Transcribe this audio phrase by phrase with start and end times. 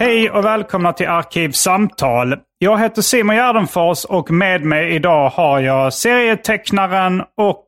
[0.00, 2.36] Hej och välkomna till Arkivsamtal.
[2.58, 7.66] Jag heter Simon Gärdenfors och med mig idag har jag serietecknaren och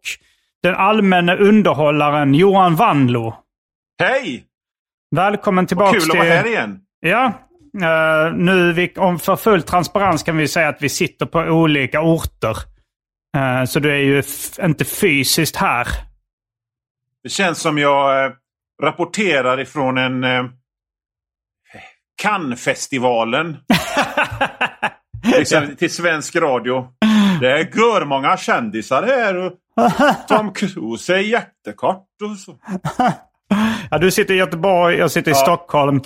[0.62, 3.34] den allmänna underhållaren Johan Wanlo.
[4.00, 4.44] Hej!
[5.16, 6.80] Välkommen tillbaka Kul att vara här igen.
[7.00, 7.32] Ja.
[7.76, 12.00] Uh, nu vi, om för full transparens kan vi säga att vi sitter på olika
[12.00, 12.56] orter.
[13.36, 14.22] Uh, så du är ju
[14.66, 15.86] inte fysiskt här.
[17.22, 18.34] Det känns som jag uh,
[18.82, 20.24] rapporterar ifrån en
[22.20, 23.56] Cannes-festivalen.
[25.36, 26.86] liksom, till svensk radio.
[27.40, 29.36] Det är gör många kändisar här.
[29.36, 29.52] Och
[30.28, 32.54] Tom Cruise är jättekort och så.
[33.90, 35.38] Ja, du sitter i Göteborg, jag sitter i ja.
[35.38, 35.96] Stockholm.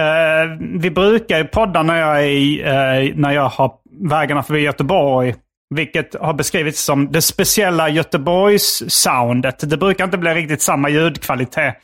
[0.00, 3.72] Eh, vi brukar ju podda när jag, är i, eh, när jag har
[4.10, 5.34] vägarna förbi Göteborg.
[5.74, 9.70] Vilket har beskrivits som det speciella Göteborgs-soundet.
[9.70, 11.74] Det brukar inte bli riktigt samma ljudkvalitet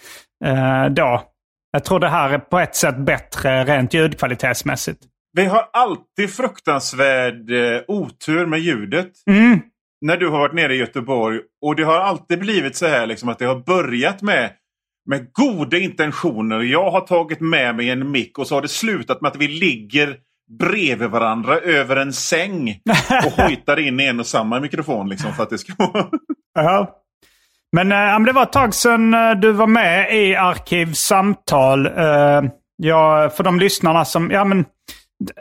[0.45, 1.23] eh, då.
[1.73, 5.01] Jag tror det här är på ett sätt bättre rent ljudkvalitetsmässigt.
[5.33, 9.13] Vi har alltid fruktansvärd eh, otur med ljudet.
[9.27, 9.61] Mm.
[10.01, 11.41] När du har varit nere i Göteborg.
[11.63, 14.51] Och det har alltid blivit så här liksom, att det har börjat med,
[15.09, 16.61] med goda intentioner.
[16.61, 19.49] Jag har tagit med mig en mick och så har det slutat med att vi
[19.49, 20.17] ligger
[20.59, 22.81] bredvid varandra över en säng
[23.27, 25.09] och hojtar in i en och samma mikrofon.
[25.09, 26.11] Liksom, för att det ska vara...
[26.55, 27.00] ja.
[27.73, 31.87] Men äh, det var ett tag sedan äh, du var med i Arkivsamtal.
[31.87, 32.43] Äh,
[32.77, 34.31] ja, för de lyssnarna som...
[34.31, 34.65] Ja, men,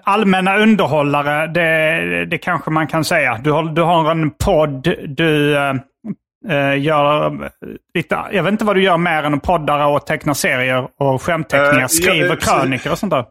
[0.03, 3.40] allmänna underhållare, det, det kanske man kan säga.
[3.44, 7.51] Du har, du har en podd, du äh, gör
[7.94, 8.19] lite...
[8.31, 11.88] Jag vet inte vad du gör mer än att poddar och teckna serier och skämtteckningar.
[11.88, 13.25] Skriver uh, krönikor och sånt där.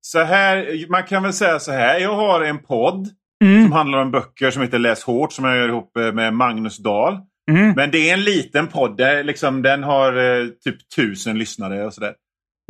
[0.00, 1.98] Så här, man kan väl säga så här.
[1.98, 3.08] Jag har en podd
[3.44, 3.62] mm.
[3.62, 7.18] som handlar om böcker som heter Läs hårt som jag gör ihop med Magnus Dahl.
[7.50, 7.72] Mm.
[7.76, 9.00] Men det är en liten podd.
[9.24, 12.14] Liksom, den har eh, typ tusen lyssnare och sådär.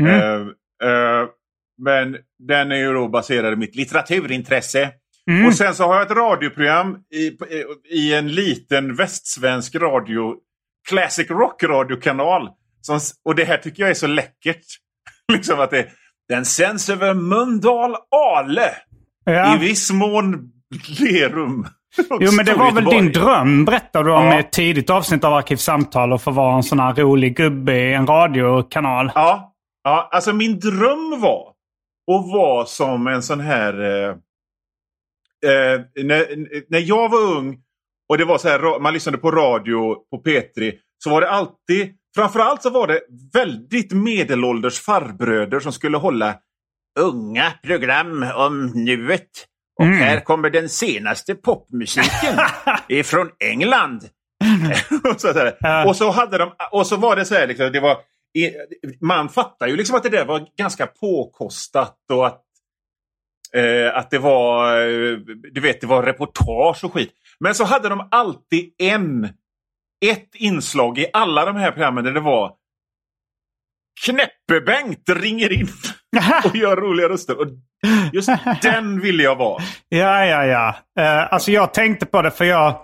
[0.02, 0.20] Mm.
[0.20, 0.46] Uh,
[0.84, 1.28] uh,
[1.82, 2.16] men
[2.48, 4.90] den är ju då baserad i mitt litteraturintresse.
[5.30, 5.46] Mm.
[5.46, 7.36] Och sen så har jag ett radioprogram i,
[7.90, 10.34] i en liten västsvensk radio,
[10.88, 12.48] Classic Rock-radiokanal.
[13.24, 14.64] Och det här tycker jag är så läckert.
[15.32, 15.88] liksom att det,
[16.28, 18.70] den sänds över Mölndal, Ale.
[19.24, 19.56] Ja.
[19.56, 20.50] I viss mån
[21.00, 21.66] Lerum.
[22.20, 24.36] Jo men det var väl din dröm berättade du om ja.
[24.36, 27.94] i ett tidigt avsnitt av Arkivsamtal och få vara en sån här rolig gubbe i
[27.94, 29.12] en radiokanal.
[29.14, 31.48] Ja, ja alltså min dröm var
[32.12, 33.80] att vara som en sån här...
[33.80, 34.08] Eh,
[35.50, 36.26] eh, när,
[36.70, 37.58] när jag var ung
[38.08, 41.94] och det var så här, man lyssnade på radio på P3 så var det alltid,
[42.16, 43.00] framförallt så var det
[43.32, 46.34] väldigt medelålders farbröder som skulle hålla
[47.00, 49.30] unga program om nuet.
[49.78, 49.98] Och mm.
[49.98, 52.38] här kommer den senaste popmusiken
[52.88, 54.08] ifrån England.
[55.14, 55.52] och, så
[55.86, 57.96] och, så hade de, och så var det så här, liksom, det var,
[59.00, 62.42] man fattar ju liksom att det där var ganska påkostat och att,
[63.54, 65.16] eh, att det var, eh,
[65.52, 67.12] du vet, det var reportage och skit.
[67.40, 69.24] Men så hade de alltid en,
[70.06, 72.52] ett inslag i alla de här programmen där det var
[74.06, 75.68] Knäppe-Bengt ringer in
[76.44, 77.40] och gör roliga röster.
[77.40, 77.46] Och
[78.12, 78.30] just
[78.62, 79.62] den ville jag vara.
[79.88, 80.74] Ja, ja, ja.
[81.00, 82.76] Uh, alltså jag tänkte på det för jag,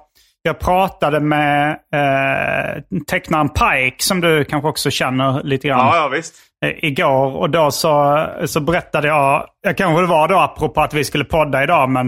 [0.42, 5.78] jag pratade med uh, tecknaren Pike som du kanske också känner lite grann.
[5.78, 6.34] Ja, ja visst.
[6.64, 7.36] eh, igår.
[7.36, 11.24] Och då så, så berättade jag, jag kanske det var då apropå att vi skulle
[11.24, 12.06] podda idag, men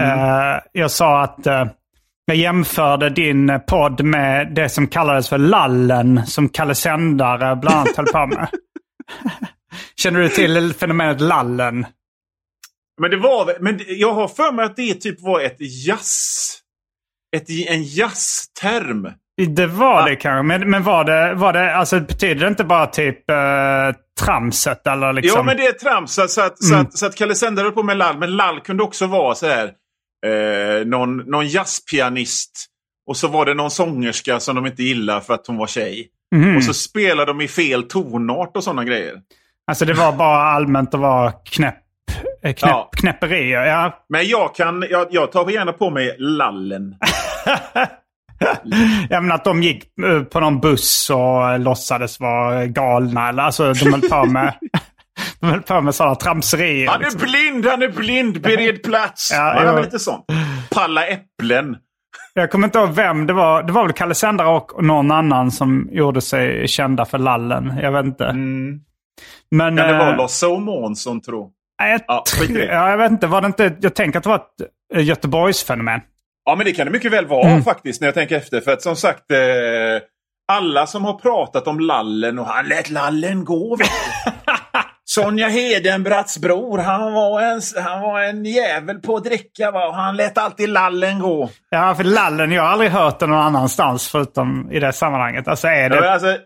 [0.00, 1.46] eh, jag sa att
[2.26, 7.96] jag jämförde din podd med det som kallades för lallen, som Kalle Sändare bland annat
[7.96, 8.48] höll på med.
[9.96, 11.86] Känner du till fenomenet lallen?
[13.00, 15.56] Men det var men jag har för mig att det typ var ett
[15.86, 16.60] jazz...
[17.36, 19.12] Ett, en jazzterm.
[19.36, 22.86] Det var det kanske, men, men var det, var det, alltså betyder det inte bara
[22.86, 23.36] typ eh,
[24.20, 25.38] tramset eller liksom?
[25.38, 26.14] Ja, men det är trams.
[26.14, 28.18] Så, att, så, att, så att Kalle Sändare på med lall.
[28.18, 29.72] Men lall kunde också vara så här...
[30.26, 32.66] Eh, någon, någon jazzpianist.
[33.06, 36.08] Och så var det någon sångerska som de inte gillade för att hon var tjej.
[36.34, 36.56] Mhm.
[36.56, 39.14] Och så spelade de i fel tonart och sådana grejer.
[39.66, 41.74] Alltså det var bara allmänt att vara knäpp,
[42.42, 42.90] eh, knäpp, Ja.
[42.96, 43.66] knäpperier.
[43.66, 44.04] Ja.
[44.08, 46.94] Men jag kan, jag, jag tar gärna på mig lallen.
[49.08, 53.28] ja, men att de gick eh, på någon buss och låtsades vara galna.
[53.28, 54.54] Eller, alltså de höll på med,
[55.40, 56.88] de höll på med sådana tramserier.
[56.88, 57.20] Han är liksom.
[57.20, 59.30] blind, han är blind, bered plats.
[59.34, 60.24] Ja, Ja, lite sånt.
[60.70, 61.76] Palla äpplen.
[62.34, 63.62] Jag kommer inte ihåg vem det var.
[63.62, 67.78] Det var väl Kalle Sändare och någon annan som gjorde sig kända för lallen.
[67.82, 68.34] Jag vet inte.
[69.50, 71.50] Men, Kan det vara eh, Lasse Månsson tro?
[71.78, 73.26] jag, Ja, ja, jag vet inte.
[73.26, 73.76] Var det inte.
[73.80, 76.00] Jag tänker att det var ett eh, Göteborgsfenomen.
[76.44, 77.62] Ja, men det kan det mycket väl vara Mm.
[77.64, 78.60] faktiskt när jag tänker efter.
[78.60, 79.38] För att som sagt, eh,
[80.52, 83.76] alla som har pratat om lallen och han lät lallen gå.
[85.06, 89.86] Sonja Hedenbratts bror, han var, en, han var en jävel på att dricka va?
[89.88, 91.50] och han lät alltid lallen gå.
[91.70, 95.48] Ja, för lallen, jag har aldrig hört den någon annanstans förutom i det sammanhanget.
[95.48, 96.12] Alltså är Ja, det...
[96.12, 96.36] alltså,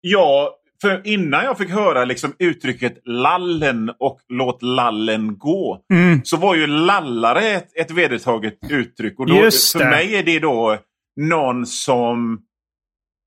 [0.00, 0.50] ja,
[0.82, 5.78] för innan jag fick höra liksom uttrycket lallen och låt lallen gå.
[5.92, 6.20] Mm.
[6.24, 9.18] Så var ju lallare ett, ett vedertaget uttryck.
[9.18, 10.78] Och då, Just för mig är det då
[11.20, 12.38] någon som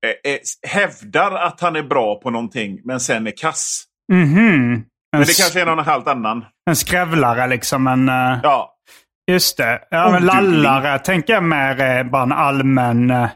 [0.06, 3.84] eh, eh, hävdar att han är bra på någonting men sen är kass.
[4.12, 4.74] Mhm.
[4.74, 6.44] En, Men det kanske är någon helt annan.
[6.70, 7.86] en skrävlare liksom.
[7.86, 8.70] En, eh, Ja,
[9.30, 9.80] Just det.
[9.90, 13.28] Ja, men lallare tänker jag mer är bara en allmän eh,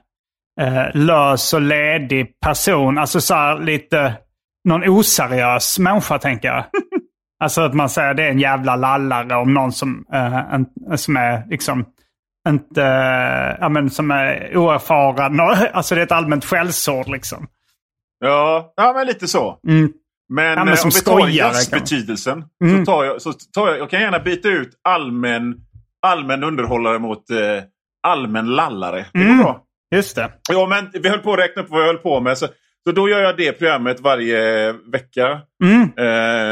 [0.61, 2.99] eh, lös och ledig person.
[2.99, 4.15] Alltså så här lite
[4.69, 6.65] någon oseriös människa tänker jag.
[7.45, 10.67] alltså att man säger det är en jävla lallare om någon som, eh, en,
[10.99, 11.85] som är liksom
[12.49, 15.41] inte, eh, ja men som är oerfaren.
[15.73, 17.47] Alltså det är ett allmänt skällsord liksom.
[18.19, 19.59] ja, ja men lite så.
[19.69, 19.93] Mm.
[20.33, 22.85] Men, Ja, men eh, som om vi tar jazzbetydelsen Mm.
[22.87, 25.55] så, tar jag, så tar jag, jag kan gärna byta ut allmän,
[26.07, 27.63] allmän underhållare mot eh,
[28.03, 29.07] allmän lallare.
[29.13, 29.39] Det går Mm.
[29.39, 29.63] bra.
[29.95, 30.31] Just det.
[30.51, 32.39] Ja, men vi höll på att räkna upp vad jag höll på med.
[32.39, 32.47] Så,
[32.87, 35.41] så då gör jag det programmet varje vecka.
[35.65, 35.83] Mm.
[35.99, 36.05] Eh,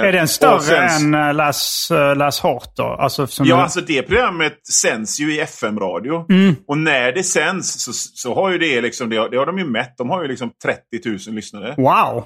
[0.09, 2.83] Är den större sen- än uh, läs, uh, läs hårt då?
[2.85, 6.27] Alltså, Ja, du- alltså det programmet sänds ju i FM-radio.
[6.31, 6.57] Mm.
[6.67, 9.59] Och när det sänds så, så har ju det liksom, det har, det har de
[9.59, 9.95] ju mätt.
[9.99, 10.81] De har ju liksom 30
[11.29, 11.75] 000 lyssnare.
[11.77, 11.85] Wow!
[11.85, 12.25] Så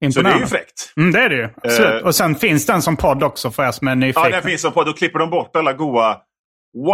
[0.00, 0.40] det är Imponerande.
[0.44, 0.92] ju fräckt.
[0.96, 1.48] Mm, det är det ju.
[1.62, 2.00] Absolut.
[2.02, 4.22] Eh, och sen finns den som podd också för er som är nyfikna.
[4.24, 4.84] Ja, den finns som på.
[4.84, 6.16] Då klipper de bort alla goa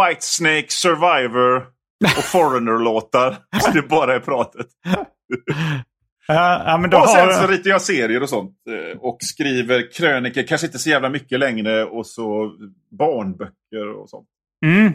[0.07, 1.63] Whitesnake, Survivor
[2.05, 3.35] och Foreigner-låtar.
[3.61, 4.67] så det bara är pratet.
[6.27, 7.33] Ja, ja, men då Och sen har...
[7.33, 8.53] så ritar jag serier och sånt.
[8.69, 11.85] eh, Och skriver krönikor, kanske inte så jävla mycket längre.
[11.85, 12.51] Och så
[12.99, 14.27] barnböcker och sånt.
[14.65, 14.93] Mm.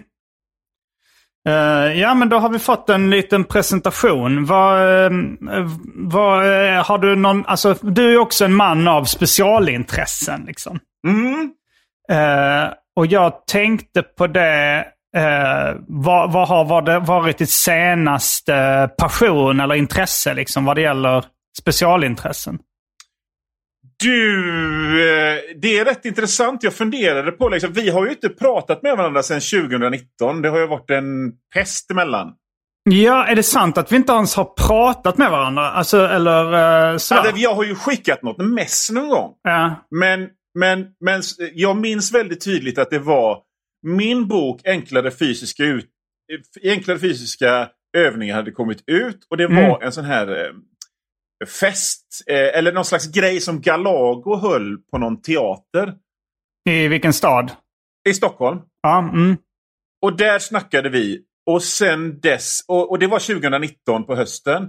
[1.48, 4.44] Eh, ja, men då har vi fått en liten presentation.
[4.44, 5.10] Vad, eh,
[5.94, 7.46] vad, eh, har du någon...
[7.46, 10.44] Alltså, du är också en man av specialintressen.
[10.46, 10.78] Liksom.
[11.08, 11.52] Mm.
[12.10, 14.86] Eh, och jag tänkte på det.
[15.16, 20.82] Eh, vad, vad har vad det varit ditt senaste passion eller intresse liksom, vad det
[20.82, 21.24] gäller
[21.58, 22.58] specialintressen?
[24.02, 24.38] Du,
[25.00, 26.62] eh, det är rätt intressant.
[26.62, 30.42] Jag funderade på, liksom, vi har ju inte pratat med varandra sedan 2019.
[30.42, 32.32] Det har ju varit en pest emellan.
[32.84, 35.70] Ja, är det sant att vi inte ens har pratat med varandra?
[35.70, 36.92] Alltså, eller uh?
[36.92, 39.30] Alltså, jag har ju skickat något mess någon gång.
[39.42, 39.86] Ja.
[39.90, 40.28] Men,
[40.58, 43.38] men, men jag minns väldigt tydligt att det var
[43.82, 45.88] min bok Enklare fysiska, ut,
[46.64, 49.26] eh, enklare fysiska övningar hade kommit ut.
[49.30, 49.82] Och det var Mm.
[49.82, 50.52] en sån här eh,
[51.46, 55.94] fest, eh, eller någon slags grej som Galago höll på någon teater
[56.70, 57.50] I vilken stad?
[58.08, 58.60] i Stockholm.
[58.82, 59.36] Ja, mm.
[60.02, 61.22] Och där snackade vi.
[61.50, 64.68] Och sen dess, och, och det var 2019 på hösten.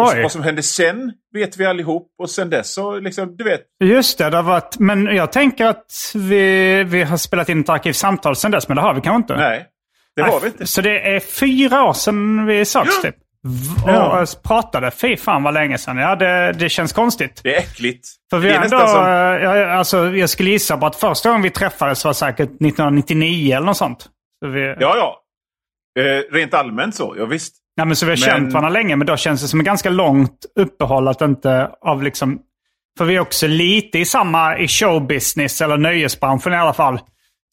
[0.00, 0.22] Och Oj.
[0.22, 2.08] Vad som hände sen vet vi allihop.
[2.22, 3.60] Och sen dess så, liksom, du vet.
[3.84, 4.78] Just det, det har varit...
[4.78, 8.82] Men jag tänker att vi, vi har spelat in ett arkivsamtal sedan dess, men det
[8.82, 9.36] har vi kanske inte.
[9.36, 9.66] Nej,
[10.16, 10.66] det var vi inte.
[10.66, 13.10] Så det är fyra år sedan vi sågs Ja.
[13.10, 13.16] typ?
[13.46, 14.22] V- Ja.
[14.22, 14.90] Och pratade.
[14.90, 15.96] Fy fan vad länge sedan.
[15.96, 17.40] Ja, det, det känns konstigt.
[17.42, 18.08] Det är äckligt.
[18.30, 19.06] För vi det är ändå, som...
[19.06, 23.66] jag, alltså, jag skulle gissa på att första gången vi träffades var säkert 1999 eller
[23.66, 24.06] något sånt.
[24.44, 25.16] Så vi, Ja, ja.
[25.98, 27.56] Eh, rent allmänt så, ja, visst.
[27.76, 29.66] Nej, men så vi har Men- känt varandra länge, men då känns det som ett
[29.66, 32.42] ganska långt uppehåll att inte av liksom
[32.98, 37.00] För vi är också lite i samma i showbusiness eller nöjesbranschen i alla fall.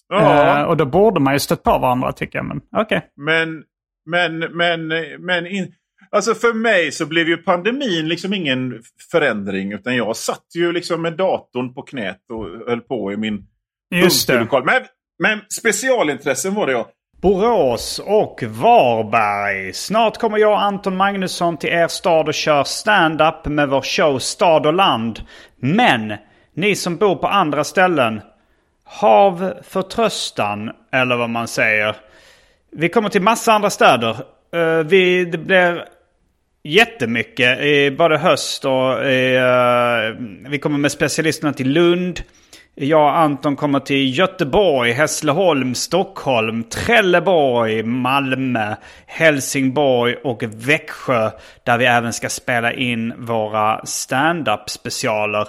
[0.10, 0.60] Ja.
[0.60, 2.46] Eh, och då borde man ju stött på varandra tycker jag.
[2.46, 3.02] Men okej.
[3.16, 3.64] Men,
[4.06, 4.88] men, men,
[5.20, 5.74] men in,
[6.12, 9.72] alltså för mig så blev ju pandemin liksom ingen förändring.
[9.74, 13.46] Utan jag satt ju liksom med datorn på knät och höll på i min
[13.96, 14.48] Just det.
[14.66, 14.84] Men,
[15.24, 16.90] men specialintressen var det ja.
[17.22, 19.74] Borås och Varberg.
[19.74, 24.20] Snart kommer jag och Anton Magnusson till er stad och kör stand-up med vår show
[24.20, 25.22] Stad och land.
[25.60, 26.14] Men
[26.54, 28.22] ni som bor på andra ställen,
[28.84, 31.96] hav förtröstan eller vad man säger.
[32.72, 34.18] Vi kommer till massa andra städer.
[34.54, 35.86] Eh, vi, det blir
[36.64, 42.22] jättemycket i både höst och i, eh, vi kommer med specialisterna till Lund.
[42.80, 51.32] Jag och Anton kommer till Göteborg, Hässleholm, Stockholm, Trelleborg, Malmö, Helsingborg och Växjö.
[51.64, 55.48] Där vi även ska spela in våra stand-up specialer.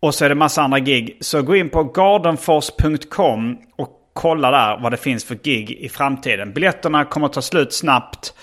[0.00, 1.18] Och så är det massa andra gig.
[1.20, 6.52] Så gå in på gardenfors.com och kolla där vad det finns för gig i framtiden.
[6.52, 8.34] Biljetterna kommer att ta slut snabbt.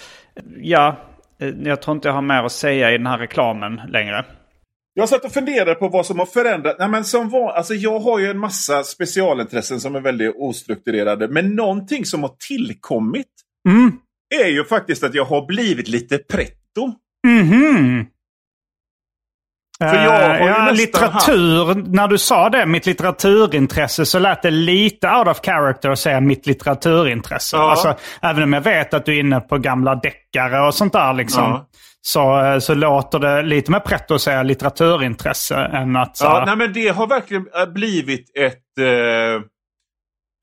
[0.61, 0.95] Ja,
[1.39, 4.25] eh, jag tror inte jag har mer att säga i den här reklamen längre.
[4.99, 6.75] Jag satt och funderade på vad som har förändrat.
[6.79, 11.27] Nej, men som var, alltså jag har ju en massa specialintressen som är väldigt ostrukturerade.
[11.27, 13.27] Men någonting som har tillkommit
[13.69, 13.91] Mm.
[14.43, 16.93] är ju faktiskt att jag har blivit lite pretto.
[17.27, 18.05] Mhm.
[19.79, 25.09] För jag Eh, ja, litteratur, när du sa det, mitt litteraturintresse, så lät det lite
[25.09, 27.57] out of character att säga mitt litteraturintresse.
[27.57, 27.71] Ja.
[27.71, 31.13] Alltså, även om jag vet att du är inne på gamla deckare och sånt där,
[31.13, 31.67] liksom, Ja.
[32.07, 36.17] Så, eh, så låter det lite mer pretto att säga litteraturintresse än att...
[36.17, 38.77] Så, Ja, nej, men det har verkligen äh, blivit ett...
[38.79, 39.41] Eh,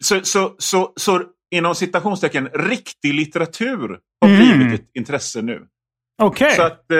[0.05, 1.23] så, så, så, så
[1.55, 4.59] inom citationstecken, riktig litteratur har Mm.
[4.59, 5.63] blivit ett intresse nu.
[6.23, 6.51] Okej.
[6.57, 6.99] Så att eh,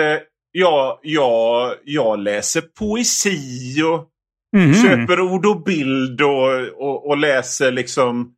[0.51, 4.09] jag, jag, jag läser poesi och
[4.57, 4.73] Mhm.
[4.73, 8.31] köper ord och bild och, och, och läser liksom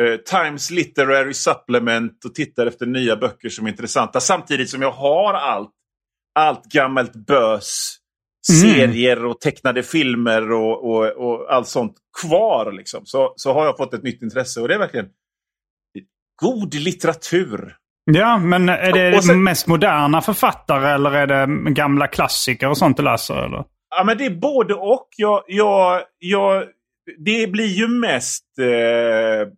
[0.00, 4.20] eh, Times Literary Supplement och tittar efter nya böcker som är intressanta.
[4.20, 5.70] Samtidigt som jag har allt,
[6.34, 7.96] allt gammalt bös.
[8.52, 8.74] Mm.
[8.74, 12.72] Serier och tecknade filmer och, och, och allt sånt kvar.
[12.72, 13.06] Liksom.
[13.06, 15.08] Så, så har jag fått ett nytt intresse och det är verkligen
[16.42, 17.76] god litteratur.
[18.04, 22.96] Ja, men är det sen- mest moderna författare eller är det gamla klassiker och sånt
[22.96, 23.34] du läser?
[23.34, 23.64] Eller?
[23.96, 25.08] Ja, men det är både och.
[25.16, 26.64] Jag, jag, jag,
[27.18, 29.48] det blir ju mest eh, eh,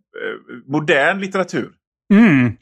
[0.67, 1.71] modern litteratur.
[2.13, 2.57] Mm.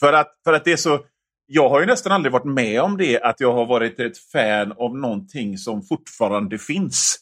[0.00, 1.00] För att, för att det är så...
[1.46, 4.72] Jag har ju nästan aldrig varit med om det, att jag har varit ett fan
[4.72, 7.18] av någonting som fortfarande finns.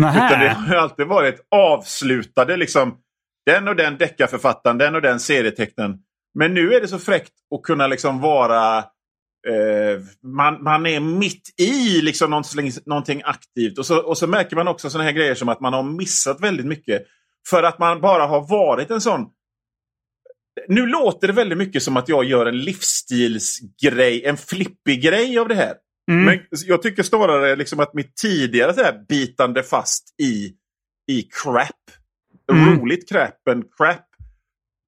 [0.00, 0.54] Utan det Nähä.
[0.54, 2.98] har alltid varit avslutade, liksom.
[3.46, 5.98] Den och den deckarförfattaren, den och den serietecknaren.
[6.38, 8.84] Men nu är det så fräckt att kunna liksom vara...
[9.48, 13.78] Eh, man, man är mitt i liksom någonting, någonting aktivt.
[13.78, 16.40] Och så, och så märker man också såna här grejer som att man har missat
[16.40, 17.02] väldigt mycket.
[17.50, 19.26] För att man bara har varit en sån...
[20.68, 25.48] Nu låter det väldigt mycket som att jag gör en livsstilsgrej, en flippig grej av
[25.48, 25.74] det här.
[26.10, 26.24] Mm.
[26.24, 30.52] Men jag tycker snarare liksom att mitt tidigare så här bitande fast i,
[31.12, 31.70] i crap,
[32.52, 32.78] Mm.
[32.80, 34.06] roligt crap, en crap,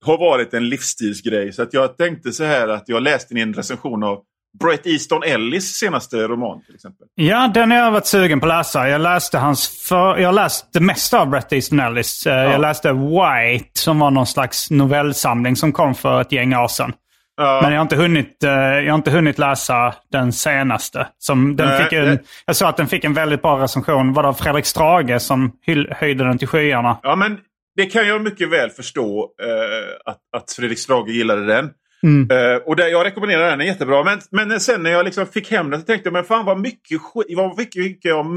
[0.04, 1.52] har varit en livsstilsgrej.
[1.52, 4.24] Så att jag tänkte så här att jag läste en recension av
[4.60, 7.06] Bret Easton Ellis senaste roman till exempel.
[7.14, 8.88] Ja, den har jag varit sugen på att läsa.
[8.88, 10.18] Jag läste hans för...
[10.18, 12.26] Jag läste det mesta av Bret Easton Ellis.
[12.26, 16.68] Eh, Jag läste White som var någon slags novellsamling som kom för ett gäng år
[16.68, 16.92] sedan.
[17.36, 17.60] Ja.
[17.62, 21.06] Men jag har inte hunnit, eh, jag har inte hunnit läsa den senaste.
[21.18, 24.12] Som den Nej, fick en, Jag såg att den fick en väldigt bra recension.
[24.12, 25.52] Var det Fredrik Strage som
[25.90, 26.98] höjde den till skyarna?
[27.02, 27.38] Ja, men
[27.76, 31.70] det kan jag mycket väl förstå eh, att, att Fredrik Strage gillade den.
[32.02, 32.30] Mm.
[32.30, 34.04] Eh, och där, jag rekommenderar den, den är jättebra.
[34.04, 36.58] Men, men sen när jag liksom fick hem den så tänkte jag, men fan vad
[36.58, 37.00] mycket
[37.36, 38.30] vad mycket, mycket jag har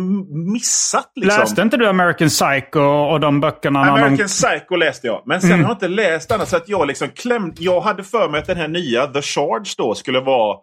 [0.53, 1.12] missat.
[1.15, 1.39] Liksom.
[1.39, 3.80] Läste inte du American Psycho och de böckerna?
[3.80, 4.24] American de...
[4.24, 5.24] Psycho läste jag.
[5.25, 6.50] Men sen har jag inte läst annat.
[6.50, 7.63] Så att jag liksom klämde.
[7.63, 10.58] Jag hade för mig att den här nya The Charge då skulle vara...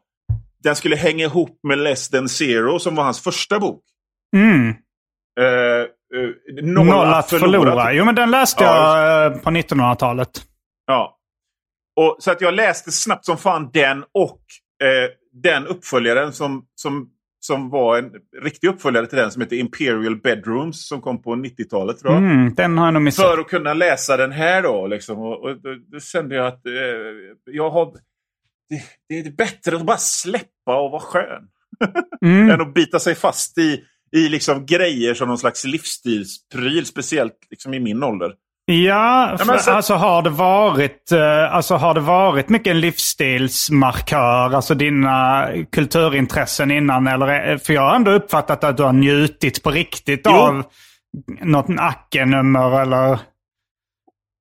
[0.63, 3.83] Den skulle hänga ihop med Less than Zero som var hans första bok.
[4.37, 4.69] Mm.
[5.41, 5.85] Eh, eh,
[6.63, 7.93] Noll, Noll att förlora.
[7.93, 10.29] Jo, men den läste Ja, jag på 1900-talet.
[10.87, 11.18] Ja.
[11.99, 14.41] Och, så att jag läste snabbt som fan den och
[14.83, 18.11] eh, den uppföljaren som, som, som var en
[18.43, 22.23] riktig uppföljare till den som heter Imperial Bedrooms som kom på 90-talet tror jag.
[22.23, 23.25] Mm, den har jag nog missat.
[23.25, 24.87] För att kunna läsa den här då.
[24.87, 25.19] Liksom.
[25.19, 26.73] Och, och då, då kände jag att eh,
[27.45, 27.93] jag har...
[28.69, 31.49] Det, det är bättre att bara släppa och vara skön.
[32.23, 32.51] Mm.
[32.51, 33.85] Än att bita sig fast i,
[34.17, 36.87] i liksom grejer som någon slags livsstilspryl.
[36.87, 38.35] Speciellt liksom i min ålder.
[38.71, 42.81] Ja, Ja, men så- alltså, har det varit, eh, alltså har det varit mycket en
[42.81, 44.55] livsstilsmarkör?
[44.55, 47.07] Alltså dina kulturintressen innan?
[47.07, 50.33] Eller, är- för jag har ändå uppfattat att du har njutit på riktigt Jo.
[50.33, 50.63] av
[51.41, 53.13] något Acke-nummer eller...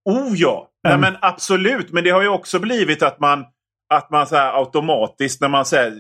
[0.10, 0.68] Oh ja!
[0.84, 1.02] Nej, Mm.
[1.02, 1.92] men absolut.
[1.94, 3.46] Men det har ju också blivit att man,
[3.94, 5.94] att man så automatiskt när man så här,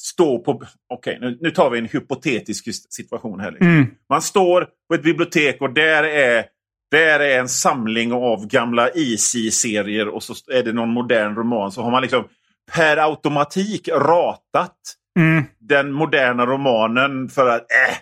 [0.00, 0.62] står på...
[0.94, 3.50] Okej, nu, nu tar vi en hypotetisk situation här.
[3.50, 3.68] Liksom.
[3.68, 3.86] Mm.
[4.10, 6.44] Man står på ett bibliotek och där är,
[6.90, 11.72] där är en samling av gamla Easy-serier och så är det någon modern roman.
[11.72, 12.24] Så har man liksom
[12.72, 14.76] per automatik ratat
[15.18, 15.44] Mm.
[15.60, 17.96] den moderna romanen för att äh,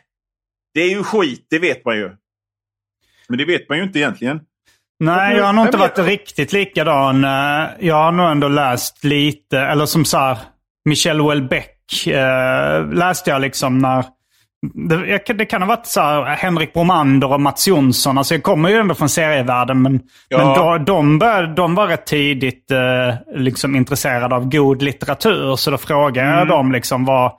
[0.74, 2.10] det är ju skit, det vet man ju.
[3.28, 4.40] Men det vet man ju inte egentligen.
[5.00, 7.24] Nej, jag har nog inte varit riktigt likadan.
[7.24, 10.38] Eh, Jag har nog ändå läst lite, eller som så här,
[10.84, 14.04] Michel Houellebecq eh, läste jag liksom när...
[14.88, 18.18] Det, det kan ha varit så här, Henrik Bromander och Mats Jonsson.
[18.18, 19.82] Alltså jag kommer ju ändå från serievärlden.
[19.82, 20.38] Men, Ja.
[20.38, 25.56] men då, de, började, de var rätt tidigt eh, liksom intresserade av god litteratur.
[25.56, 26.38] Så då frågade Mm.
[26.38, 27.32] jag dem liksom vad,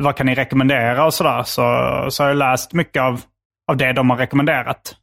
[0.00, 1.42] vad kan ni rekommendera och sådär.
[1.42, 1.62] Så,
[2.10, 3.20] så har jag läst mycket av,
[3.70, 4.94] av det de har rekommenderat.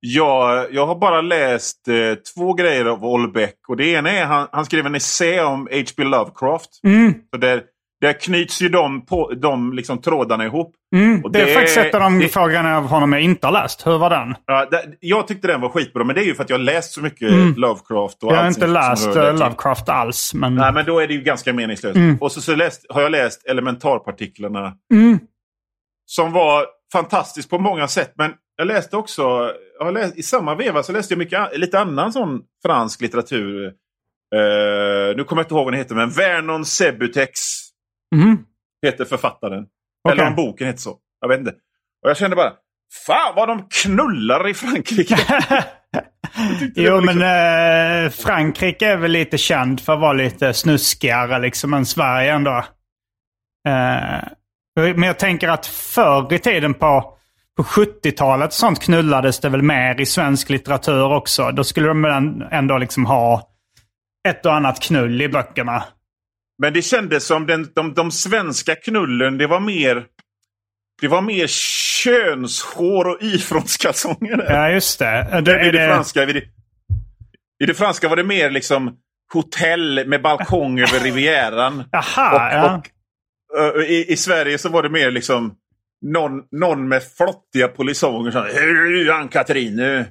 [0.00, 1.94] Jag, jag har bara läst eh,
[2.34, 3.54] två grejer av Olbeck.
[3.68, 6.04] Och det ena är han, han skrev en essä om H.P.
[6.04, 6.70] Lovecraft.
[6.84, 7.14] Mm.
[7.30, 7.62] Så där,
[8.00, 10.74] där knyts ju de, på, de liksom trådarna ihop.
[10.96, 13.46] Mm, Och det är det- faktiskt ett av de det- frågorna av honom jag inte
[13.46, 13.86] har läst.
[13.86, 14.34] Hur var den?
[14.46, 16.64] Ja, där, jag tyckte den var skitbra, men det är ju för att jag har
[16.64, 18.22] läst så mycket Lovecraft.
[18.22, 18.34] Och Mm.
[18.36, 19.40] jag har inte läst eh, till.
[19.40, 20.34] Lovecraft alls.
[20.34, 20.54] Men...
[20.54, 21.96] Nej, men då är det ju ganska meningslöst.
[21.96, 22.16] Mm.
[22.20, 24.72] Och så, så läst, har jag läst elementarpartiklarna.
[24.92, 25.18] Mm.
[26.06, 28.12] Som var fantastiskt på många sätt.
[28.16, 32.12] Men jag läste också, jag läst, i samma veva så läste jag mycket, lite annan
[32.12, 33.64] sån fransk litteratur.
[34.34, 37.40] Eh, nu kommer jag inte ihåg vad den heter, men Vernon Sebutex
[38.14, 38.44] Mhm.
[38.86, 39.66] heter författaren.
[40.08, 40.18] Okej.
[40.18, 40.96] Eller om boken heter så.
[41.20, 41.50] Jag vet inte.
[42.04, 42.52] Och jag kände bara,
[43.06, 45.16] fan vad de knullar i Frankrike.
[46.74, 51.74] jo, liksom- men eh, Frankrike är väl lite känd för att vara lite snuskigare liksom
[51.74, 52.64] än Sverige ändå.
[53.68, 54.22] Eh,
[54.94, 57.14] men jag tänker att förr i tiden på,
[57.56, 61.50] på 70-talet och sånt knullades det väl mer i svensk litteratur också.
[61.52, 62.04] Då skulle de
[62.50, 63.42] ändå liksom ha
[64.28, 65.84] ett och annat knull i böckerna.
[66.58, 70.06] Men det kändes som den, de, de svenska knullen, det var mer
[71.00, 74.46] det var mer könshår och ifrånskalsonger.
[74.48, 75.40] Ja, just det.
[75.44, 76.42] det, I, det det franska, i, det,
[77.62, 78.96] I det franska var det mer liksom
[79.32, 81.84] hotell med balkong över Rivieran.
[81.92, 82.76] Jaha, och, ja.
[82.76, 85.54] och, ö, i, I Sverige så var det mer liksom
[86.06, 88.42] någon, någon med flottiga polisonger som
[89.14, 90.06] Ann-Katrin, nu,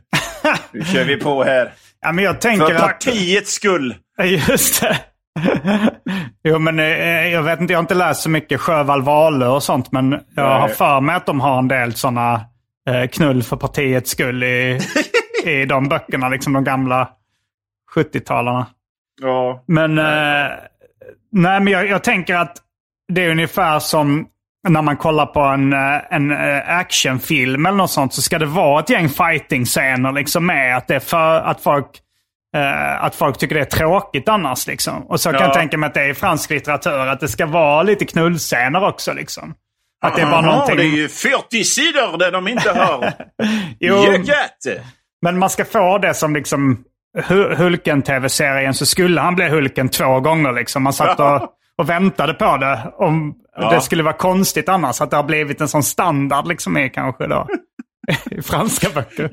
[0.72, 1.74] nu kör vi på här.
[2.02, 2.12] ja.
[2.12, 2.82] Men jag tänker För att...
[2.82, 3.96] partiets skull.
[4.24, 4.98] Just det.
[6.44, 9.64] jo, men eh, jag vet inte, jag har inte läst så mycket Sjöwall Wahlöö och
[9.64, 10.62] sånt, men jag Nej.
[10.62, 12.42] har för mig att de har en del sådana
[12.90, 14.80] eh, knull för partiets skull i,
[15.46, 17.10] i de böckerna, liksom de gamla
[17.96, 18.66] 70-talarna.
[19.22, 19.64] Ja.
[19.68, 20.52] Men, eh,
[21.32, 22.58] nej, men jag, jag tänker att
[23.14, 24.28] det är ungefär som
[24.70, 28.46] när man kollar på en, eh, en eh, actionfilm eller något sånt så ska det
[28.46, 30.78] vara ett gäng fighting-scener liksom med.
[30.78, 31.88] Att det för att folk,
[32.62, 34.68] eh, att folk tycker det är tråkigt annars.
[34.68, 35.04] Liksom.
[35.08, 35.46] Och så kan Ja.
[35.46, 37.08] jag tänka mig att det är i fransk litteratur.
[37.08, 39.14] Att det ska vara lite knullscener också.
[39.14, 39.54] Liksom.
[40.06, 40.78] Att det är bara Aha, någonting...
[40.78, 43.14] det är ju 40 sidor där de inte har
[43.80, 44.82] Jo, jögat.
[45.22, 46.84] Men man ska få det som liksom
[47.18, 50.52] Hu- Hulken-tv-serien så skulle han bli Hulken två gånger.
[50.52, 50.84] Liksom.
[50.84, 52.80] Man satt och, och väntade på det.
[52.98, 53.72] Om Ja.
[53.72, 57.28] Det skulle vara konstigt annars att det har blivit en sån standard liksom är kanske
[57.28, 57.48] då.
[58.32, 59.32] I franska böcker.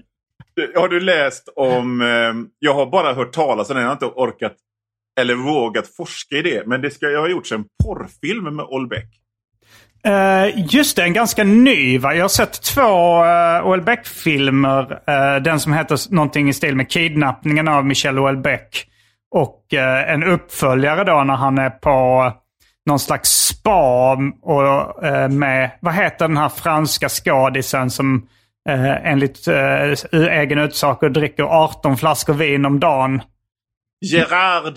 [0.75, 2.01] Har du läst om...
[2.01, 3.83] Eh, jag har bara hört talas om den.
[3.83, 4.57] Jag har inte orkat
[5.21, 6.67] eller vågat forska i det.
[6.67, 9.21] Men det ska, jag har gjorts en porrfilm med Olbeck.
[10.07, 12.15] Uh, eh, just det, en ganska ny va?
[12.15, 14.93] Jag har sett två eh, uh, Houellebecq-filmer.
[15.09, 18.87] Uh, eh, den som heter någonting i stil med Kidnappningen av Michel Houellebecq.
[19.31, 22.33] Och uh, en uppföljare då när han är på
[22.87, 24.13] någon slags spa
[24.43, 28.29] och, med, vad heter den här franska skådisen som
[28.69, 33.23] eh, enligt uh, egen utsago dricker 18 flaskor vin om dagen.
[34.05, 34.75] Gerard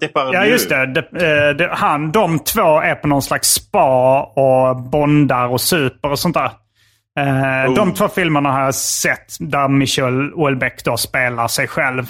[0.00, 0.32] Depardieu.
[0.32, 0.86] Ja, just det.
[0.86, 6.10] De, eh, de, han, de två är på någon slags spa och bondar och super
[6.10, 6.50] och sånt där.
[7.18, 7.74] Eh, Oh.
[7.74, 12.04] De två filmerna har jag sett där Michel Houellebecq då spelar sig själv.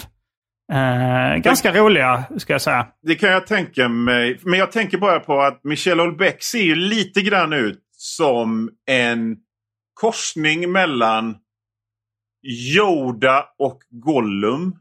[0.71, 2.87] Eh, ganska roliga, ska jag säga.
[3.07, 4.39] Det kan jag tänka mig.
[4.43, 9.35] Men jag tänker bara på att Michel Olbeck ser ju lite grann ut som en
[9.99, 11.37] korsning mellan
[12.75, 14.75] Yoda och Gollum.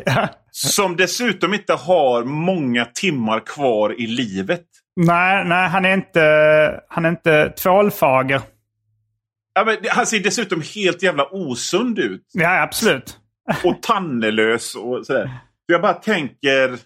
[0.50, 4.64] Som dessutom inte har många timmar kvar i livet.
[4.96, 6.20] nej, nej, han är inte,
[6.88, 8.40] han är inte tvålfager.
[9.54, 12.26] Ja, han ser dessutom helt jävla osund ut.
[12.32, 13.18] Ja, absolut.
[13.64, 15.30] och tannelös och sådär.
[15.66, 16.78] Så jag bara tänker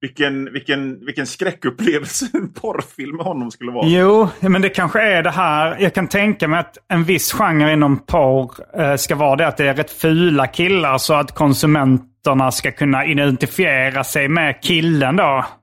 [0.00, 3.86] vilken, vilken, vilken skräckupplevelse en porrfilm med honom skulle vara.
[3.86, 5.76] Jo, men det kanske är det här.
[5.80, 9.56] Jag kan tänka mig att en viss genre inom porr eh, ska vara det att
[9.56, 15.44] det är rätt fula killar så att konsumenterna ska kunna identifiera sig med killen då.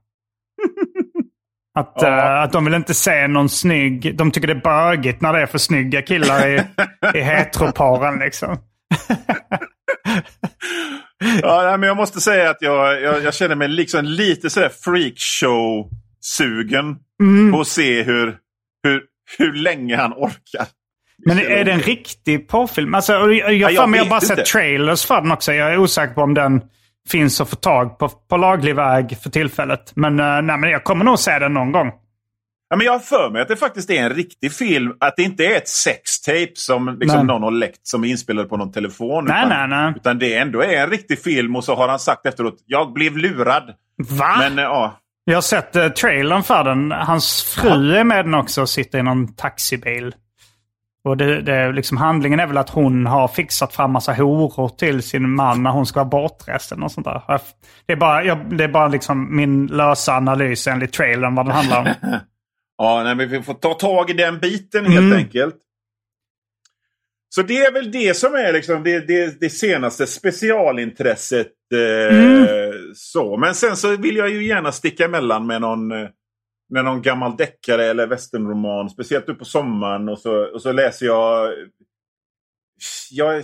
[1.77, 2.07] Att, Ja.
[2.07, 4.17] eh, att de vill inte se någon snygg...
[4.17, 6.61] De tycker det är bögigt när det är för snygga killar i,
[7.13, 8.57] i heteroporren liksom.
[11.41, 16.95] Ja, men jag måste säga att jag, jag, jag känner mig liksom lite sådär freakshow-sugen
[17.21, 17.51] Mm.
[17.51, 18.37] på att se hur,
[18.83, 19.01] hur,
[19.37, 20.67] hur länge han orkar.
[21.25, 22.95] Men är det en riktig porrfilm?
[22.95, 25.53] Alltså, jag jag, jag mig, jag vet bara sett trailers för den också.
[25.53, 26.61] Jag är osäker på om den
[27.09, 29.91] finns att få tag på på laglig väg för tillfället.
[29.95, 31.91] Men, eh, nej, men jag kommer nog se den någon gång.
[32.69, 34.93] Ja, men jag har för mig att det faktiskt är en riktig film.
[34.99, 38.57] Att det inte är ett sextape som liksom någon har läckt som är inspelad på
[38.57, 39.25] någon telefon.
[39.25, 39.93] Nej, utan, nej, nej.
[39.95, 43.17] utan det ändå är en riktig film och så har han sagt efteråt jag blev
[43.17, 43.73] lurad.
[44.09, 44.35] Va?
[44.39, 46.91] Men eh, ja, Jag har sett uh, trailern för den.
[46.91, 50.15] Hans fru är med den också och sitter i någon taxibil.
[51.03, 55.03] Och det, det liksom, handlingen är väl att hon har fixat fram massa horor till
[55.03, 56.71] sin man när hon ska vara bortrest.
[56.71, 57.21] eller något sånt där.
[57.27, 57.39] Jag-
[57.85, 61.55] Det är bara, jag, det är bara liksom min lösa analys enligt trailern vad den
[61.55, 61.87] handlar om.
[62.77, 65.17] ja nej, men vi får ta tag i den biten helt Mm.
[65.17, 65.55] enkelt.
[67.29, 71.51] Så det är väl det som är liksom det, det, det senaste specialintresset.
[71.73, 72.47] Eh, Mm.
[72.95, 73.37] så.
[73.37, 76.07] Men sen så vill jag ju gärna sticka emellan med någon, eh,
[76.69, 78.89] med någon gammal deckare eller westernroman.
[78.89, 80.09] Speciellt nu på sommaren.
[80.09, 81.53] Och så, och så läser jag...
[83.11, 83.43] Jag,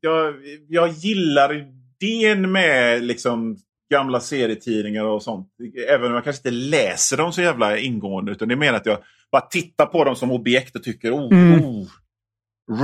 [0.00, 0.34] jag,
[0.68, 3.56] jag gillar idén med liksom
[3.92, 5.48] gamla serietidningar och sånt.
[5.88, 8.32] Även om jag kanske inte läser dem så jävla ingående.
[8.32, 8.98] Utan det är mer att jag
[9.32, 11.64] bara tittar på dem som objekt och tycker oh, Mm.
[11.64, 11.86] oh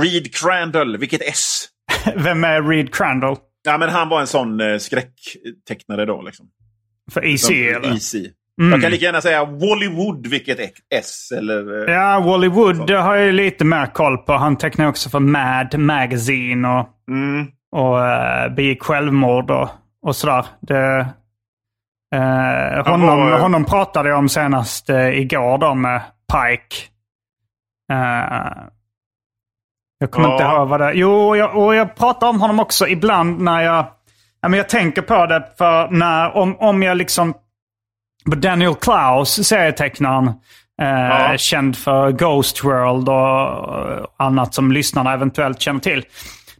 [0.01, 1.65] Reed Crandall, vilket S!
[2.15, 3.35] Vem är Reed Crandall?
[3.63, 6.21] Ja, men han var en sån eh, skräcktecknare då.
[6.21, 6.45] Liksom.
[7.11, 7.91] För EC Som- eller?
[7.93, 8.29] Easy.
[8.61, 8.71] Mm.
[8.71, 10.59] Jag kan lika gärna säga Wollywood, vilket
[10.95, 11.31] S.
[11.37, 12.85] Eller, eh, Ja, Wally Wood Så.
[12.85, 14.33] det har jag lite mer koll på.
[14.33, 19.69] Han tecknar också för Mad Magazine och, mm, och uh, begick självmord och,
[20.01, 20.45] och sådär.
[20.59, 20.99] Det,
[22.15, 26.01] eh, honom, var, eh, honom pratade jag om senast uh, igår då med
[26.33, 26.75] Pike.
[27.91, 28.57] Eh,
[29.99, 30.33] jag kommer Ja.
[30.33, 33.85] inte ihåg vad det Jo, jag, och jag pratar om honom också ibland när jag...
[34.41, 37.33] Ja, men jag tänker på det för när, om, om jag liksom...
[38.25, 40.27] Daniel Klaus, serietecknaren,
[40.81, 40.87] eh,
[41.31, 41.37] Ja.
[41.37, 46.05] känd för Ghost World och annat som lyssnarna eventuellt känner till.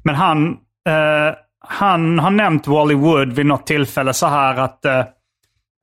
[0.03, 0.47] Men han,
[0.89, 1.35] eh,
[1.71, 4.85] han har nämnt Wally Wood vid något tillfälle så här att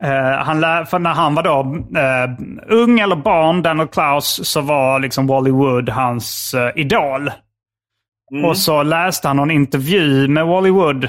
[0.05, 1.61] Eh, han lär, för när han var då
[1.99, 2.31] eh,
[2.79, 7.31] ung eller barn, Daniel Klaus, så var liksom Wally Wood hans eh, idol.
[8.45, 11.09] Och så läste han någon intervju med Wally Wood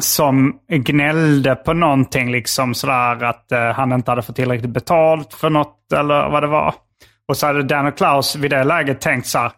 [0.00, 5.92] som gnällde på någonting liksom sådär att han inte hade fått tillräckligt betalt för något
[5.92, 6.74] eller vad det var.
[7.28, 9.52] Och så hade Daniel Klaus vid det läget tänkt så här.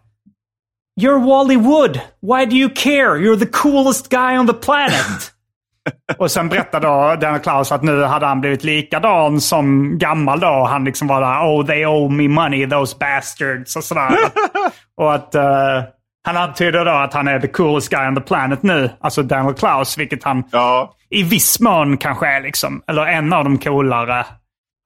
[0.97, 2.01] You're Wally Wood.
[2.21, 3.17] Why do you care?
[3.17, 5.31] You're the coolest guy on the planet.
[6.19, 10.65] Och sen berättade då Daniel Klaus att nu hade han blivit likadan som gammal då.
[10.65, 14.11] Han liksom var där, oh they owe me money, those bastards och sådär.
[14.97, 15.83] och att eh,
[16.25, 18.91] han antyder då att han är the coolest guy on the planet nu.
[19.01, 23.45] Alltså Daniel Klaus, vilket han ja, i viss mån kanske är liksom, eller en av
[23.45, 24.27] de coolare.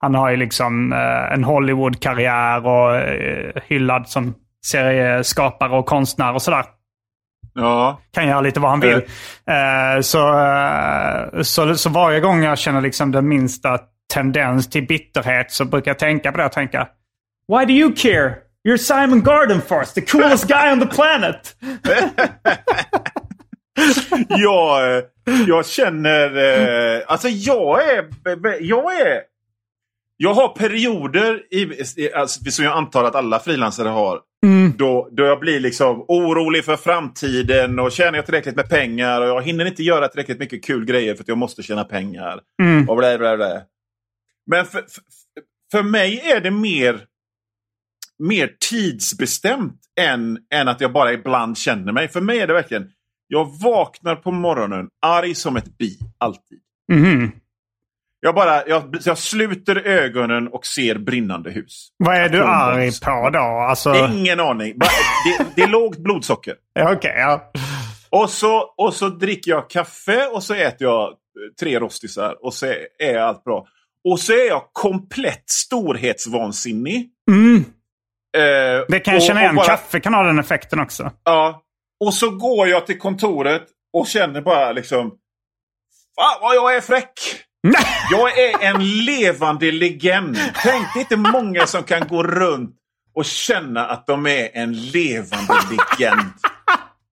[0.01, 4.33] Han har ju liksom eh, en Hollywood-karriär och eh, hyllad som
[4.65, 6.65] serieskapare och konstnär och sådär
[7.53, 8.01] ja.
[8.13, 9.01] kan göra lite vad han vill.
[9.47, 13.79] Eh, så, eh, så, så varje gång jag känner liksom den minsta
[14.13, 16.87] tendens till bitterhet så brukar jag tänka på det och tänka
[17.47, 18.35] Why do you care?
[18.67, 21.55] You're Simon Gardenfors, the coolest guy on the planet.
[24.27, 25.03] jag, eh,
[25.47, 27.03] jag känner...
[27.11, 28.05] Alltså jag är...
[28.59, 29.21] Jag är...
[30.17, 31.61] Jag har perioder, i,
[31.97, 34.19] i- alltså, som jag antar att alla frilansare har,
[34.77, 39.27] då, då jag blir liksom orolig för framtiden och tjänar jag tillräckligt med pengar och
[39.27, 42.41] jag hinner inte göra tillräckligt mycket kul grejer för att jag måste tjäna pengar.
[42.87, 43.61] Och bla, bla, bla.
[44.45, 45.03] Men för, för,
[45.71, 47.05] för mig är det mer,
[48.19, 52.07] mer tidsbestämt än, än att jag bara ibland känner mig.
[52.07, 52.91] För mig är det verkligen,
[53.27, 56.59] jag vaknar på morgonen arg som ett bi, alltid.
[56.91, 57.31] Mhm.
[58.21, 61.87] Jag, bara, jag, jag sluter ögonen och ser brinnande hus.
[61.97, 63.39] Vad är du arg på då?
[63.39, 64.73] Alltså, Ingen aning.
[64.79, 66.55] Det, det är lågt blodsocker.
[66.79, 67.51] Okej, ja.
[68.09, 71.13] Och så, och så dricker jag kaffe och så äter jag eh,
[71.59, 72.65] tre rostisar och så
[72.99, 73.67] är allt bra.
[74.09, 77.09] Och så är jag komplett storhetsvansinnig.
[77.31, 77.63] Mm,
[78.37, 79.55] Eh, det kan jag och- känna igen.
[79.55, 81.11] bara- Kaffe kan ha den effekten också.
[81.23, 81.61] Ja.
[82.05, 85.09] Och så går jag till kontoret och känner bara liksom...
[86.15, 87.11] Fan vad jag är fräck!
[88.11, 90.37] Jag är en levande legend.
[90.63, 92.75] Tänk det är inte många som kan gå runt
[93.15, 96.31] och känna att de är en levande legend.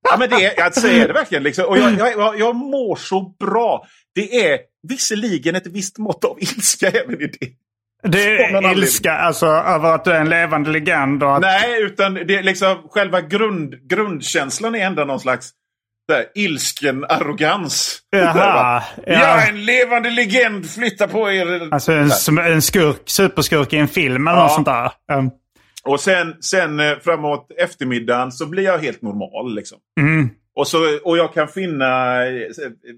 [0.09, 1.43] Ja, men det, jag säger det verkligen.
[1.43, 1.65] Liksom.
[1.65, 3.87] Och jag, jag, jag mår så bra.
[4.15, 7.49] Det är visserligen ett visst mått av ilska även i det.
[8.03, 11.23] Det är ilska alltså, över att du är en levande legend?
[11.23, 11.41] Och att...
[11.41, 15.51] Nej, utan det är liksom själva grund, grundkänslan är ändå någon slags
[16.07, 17.99] där, ilsken arrogans.
[18.09, 19.13] Jaha, ja.
[19.13, 21.67] Jag är en levande legend, flytta på er.
[21.71, 24.43] Alltså en, en skurk, superskurk i en film eller ja.
[24.43, 24.91] något sånt där.
[25.13, 25.31] Um.
[25.83, 29.55] Och sen, sen eh, framåt eftermiddagen så blir jag helt normal.
[29.55, 29.77] Liksom.
[29.99, 30.29] Mm.
[30.55, 32.51] Och, så, och jag kan finna eh,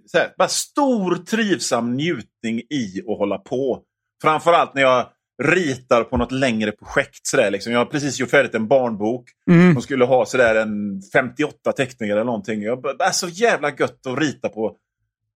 [0.06, 3.82] så här, bara stor trivsam njutning i att hålla på.
[4.22, 5.08] Framförallt när jag
[5.44, 7.28] ritar på något längre projekt.
[7.28, 7.74] Sådär, liksom.
[7.74, 9.74] Jag har precis gjort färdigt en barnbok mm.
[9.74, 12.62] som skulle ha sådär en 58 teckningar eller någonting.
[12.62, 14.76] Jag, det är så jävla gött att rita på,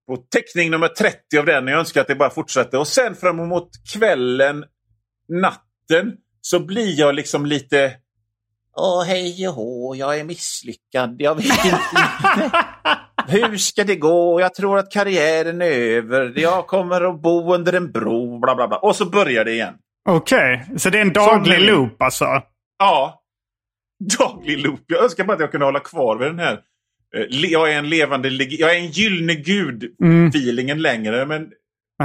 [0.06, 1.66] på teckning nummer 30 av den.
[1.66, 2.78] Jag önskar att det bara fortsätter.
[2.78, 4.64] Och sen fram emot kvällen,
[5.28, 7.92] natten, så blir jag liksom lite...
[8.76, 11.16] Åh, hej och hå, jag är misslyckad.
[11.18, 11.76] Jag vet inte.
[13.26, 14.40] Hur ska det gå?
[14.40, 16.32] Jag tror att karriären är över.
[16.36, 18.38] Jag kommer att bo under en bro.
[18.38, 18.78] Bla, bla, bla.
[18.78, 19.74] Och så börjar det igen.
[20.10, 20.78] Okej, okay.
[20.78, 22.42] så det är en daglig Som, loop alltså?
[22.78, 23.22] Ja.
[24.18, 24.80] Daglig loop.
[24.86, 26.60] Jag önskar bara att jag kunde hålla kvar vid den här.
[27.16, 28.28] Eh, jag är en levande...
[28.28, 30.82] Jag är en gyllene gud-feelingen mm.
[30.82, 31.26] längre.
[31.26, 31.50] Men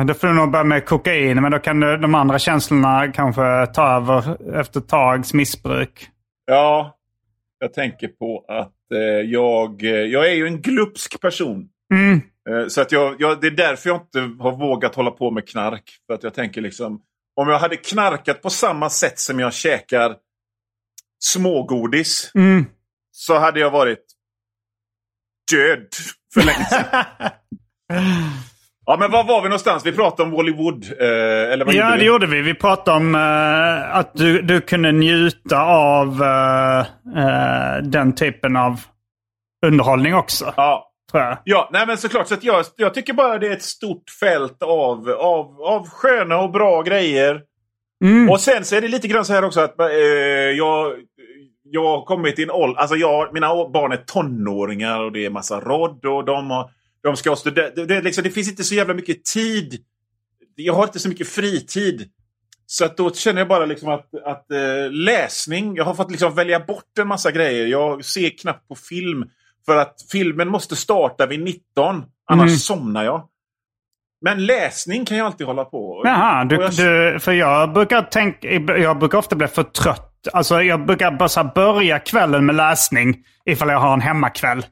[0.07, 3.67] då får du nog börja med kokain, men då kan du, de andra känslorna kanske
[3.73, 6.09] ta över efter ett tags missbruk.
[6.45, 6.97] Ja,
[7.59, 8.99] jag tänker på att eh,
[9.31, 11.69] jag, eh, jag är ju en glupsk person.
[11.93, 12.21] Mm.
[12.49, 15.49] Eh, så att jag, jag, det är därför jag inte har vågat hålla på med
[15.49, 15.83] knark.
[16.07, 17.01] För att jag tänker liksom,
[17.35, 20.15] om jag hade knarkat på samma sätt som jag käkar
[21.19, 22.31] smågodis.
[22.35, 22.65] Mm.
[23.11, 24.05] Så hade jag varit
[25.51, 25.87] död
[26.33, 27.05] för länge sedan.
[28.87, 29.85] Ja, men var var vi någonstans?
[29.85, 30.83] Vi pratade om Hollywood.
[30.99, 32.41] Eh, eller vad ja, gjorde det gjorde vi.
[32.41, 38.81] Vi pratade om eh, att du, du kunde njuta av eh, eh den typen av
[39.65, 40.53] underhållning också.
[40.57, 40.91] Ja.
[41.19, 41.37] Jag.
[41.43, 42.27] Ja, nej men såklart.
[42.27, 46.37] Så att jag, jag tycker bara det är ett stort fält av, av, av sköna
[46.37, 47.41] och bra grejer.
[48.03, 48.29] Mm.
[48.29, 50.93] Och sen så är det lite grann så här också att eh, jag,
[51.63, 52.81] jag har kommit i en ålder...
[52.81, 56.69] Alltså jag, mina barn är tonåringar och det är massa rodd och de har
[57.05, 57.69] de ska studera.
[57.69, 59.83] Det, det, liksom, det finns inte så jävla mycket tid.
[60.55, 62.09] Jag har inte så mycket fritid.
[62.65, 66.35] Så att då känner jag bara liksom att, att äh, läsning, jag har fått liksom
[66.35, 67.67] välja bort en massa grejer.
[67.67, 69.29] Jag ser knappt på film.
[69.65, 72.03] För att filmen måste starta vid 19.
[72.31, 72.57] Annars mm.
[72.57, 73.23] somnar jag.
[74.21, 76.01] Men läsning kan jag alltid hålla på.
[76.05, 76.71] Jaha, du, jag...
[76.71, 78.47] Du, för jag brukar, tänka,
[78.77, 80.11] jag brukar ofta bli för trött.
[80.33, 84.65] Alltså jag brukar bara börja kvällen med läsning ifall jag har en hemmakväll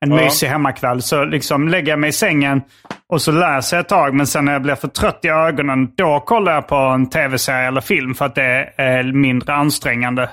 [0.00, 0.16] en ja.
[0.16, 1.02] mysig hemmakväll.
[1.02, 2.62] Så liksom lägger jag mig i sängen
[3.06, 4.14] och så läser jag ett tag.
[4.14, 7.68] Men sen när jag blir för trött i ögonen, då kollar jag på en tv-serie
[7.68, 10.30] eller film för att det är mindre ansträngande.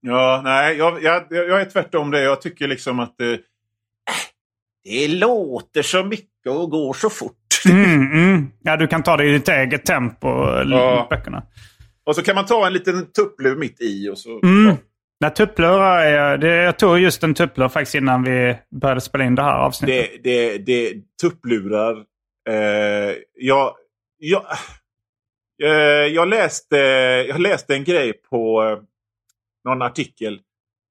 [0.00, 2.22] Ja, nej, jag, jag, jag är tvärtom det.
[2.22, 3.40] Jag tycker liksom att det,
[4.84, 7.36] det låter så mycket och går så fort.
[7.70, 8.50] Mm, mm.
[8.62, 10.28] Ja, du kan ta det i ditt eget tempo,
[10.66, 11.06] ja.
[11.10, 11.42] böckerna.
[12.04, 14.08] Och så kan man ta en liten tupplur mitt i.
[14.08, 14.66] Och så, mm.
[14.66, 14.76] ja.
[15.20, 19.34] Nej, tupplurar är, det, jag tog just en tupplur faktiskt innan vi började spela in
[19.34, 20.10] det här avsnittet.
[20.24, 21.96] Det, det, det tupplurar.
[22.48, 23.74] Eh, jag,
[24.18, 24.44] jag,
[25.62, 26.76] eh, jag, läste,
[27.28, 28.78] jag läste en grej på eh,
[29.64, 30.40] någon artikel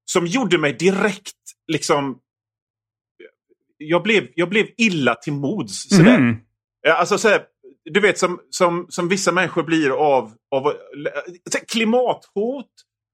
[0.04, 1.36] som gjorde mig direkt
[1.72, 2.18] liksom...
[3.76, 5.88] Jag blev, jag blev illa till mods.
[5.88, 6.16] Sådär.
[6.16, 6.36] Mm.
[6.88, 7.42] Alltså, sådär,
[7.84, 10.72] du vet som, som, som vissa människor blir av, av
[11.68, 12.66] klimathot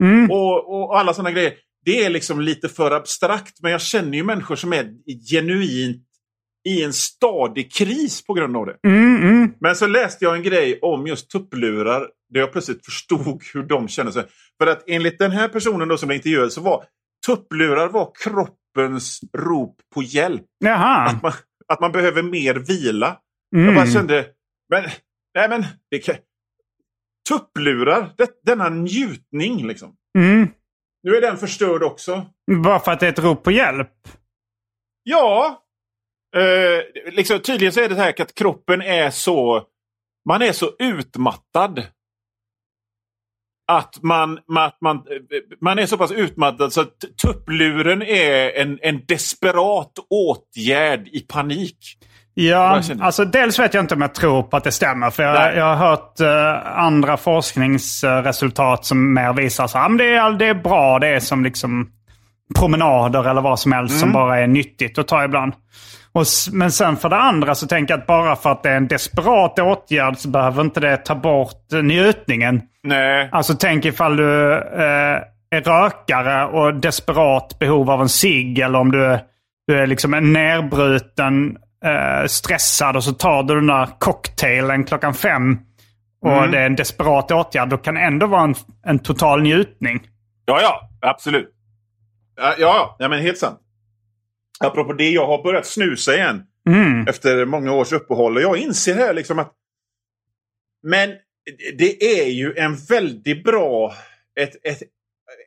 [0.03, 0.31] Mm.
[0.31, 1.55] Och, och alla sådana grejer.
[1.85, 3.63] Det är liksom lite för abstrakt.
[3.63, 4.93] Men jag känner ju människor som är
[5.31, 6.06] genuint
[6.67, 8.77] i en stadig kris på grund av det.
[8.87, 9.53] Mm, mm.
[9.61, 12.09] Men så läste jag en grej om just tupplurar.
[12.33, 14.25] Där jag plötsligt förstod hur de känner sig.
[14.59, 16.85] För att enligt den här personen då som blev intervjuad så var
[17.27, 20.43] tupplurar var kroppens rop på hjälp.
[20.59, 21.07] Jaha.
[21.07, 21.33] Att man,
[21.69, 23.19] att man behöver mer vila.
[23.57, 23.67] Mm.
[23.67, 24.27] Jag bara kände,
[24.71, 24.85] men,
[25.35, 26.15] nej men, det kan,
[27.29, 28.15] tupplurar.
[28.17, 29.95] Det, denna njutning liksom.
[30.19, 30.49] Mm.
[31.03, 32.27] Nu är den förstörd också.
[32.65, 33.93] Bara för att det är ett rop på hjälp?
[35.03, 35.63] Ja.
[36.37, 39.63] Eh, liksom, tydligen så är det så här att kroppen är så...
[40.29, 41.83] Man är så utmattad.
[43.69, 45.03] Att man, att man,
[45.61, 51.79] man är så pass utmattad så att tuppluren är en, en desperat åtgärd i panik.
[52.35, 55.11] Ja, alltså dels vet jag inte om jag tror på att det stämmer.
[55.11, 60.47] För jag, jag har hört uh, andra forskningsresultat som mer visar att det är, det
[60.47, 60.99] är bra.
[60.99, 61.91] Det är som liksom
[62.55, 65.53] promenader eller vad som helst som bara är nyttigt att ta ibland.
[66.17, 68.77] Och, men sen för det andra så tänker jag att bara för att det är
[68.77, 72.63] en desperat åtgärd så behöver inte det ta bort eh, njutningen.
[72.83, 73.29] Nej.
[73.33, 78.93] Alltså tänk ifall du eh, är rökare och desperat behov av en cigg eller om
[78.93, 79.19] du,
[79.67, 85.15] du är liksom en nerbruten, eh, stressad och så tar du den där cocktailen klockan
[85.15, 85.59] fem
[86.23, 87.69] och det är en desperat åtgärd.
[87.69, 88.55] Då kan det ändå vara en,
[88.87, 90.01] en total njutning.
[90.45, 90.91] Ja, ja.
[91.01, 91.49] Absolut.
[92.37, 93.59] Ja, ja, ja men helt sant.
[94.61, 96.43] Apropå det, jag har börjat snusa igen.
[97.09, 98.37] Efter många års uppehåll.
[98.37, 99.53] Och jag inser här liksom att...
[100.83, 101.11] Men
[101.79, 103.95] det är ju en väldigt bra...
[104.41, 104.83] Ett, ett,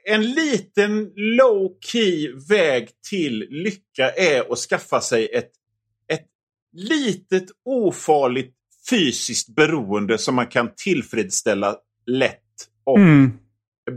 [0.08, 5.52] en liten low key väg till lycka är att skaffa sig ett,
[6.14, 6.28] ett
[6.74, 8.56] litet ofarligt
[8.90, 12.44] fysiskt beroende som man kan tillfredsställa lätt
[12.84, 13.32] och Mm.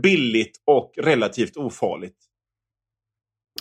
[0.03, 2.17] billigt och relativt ofarligt.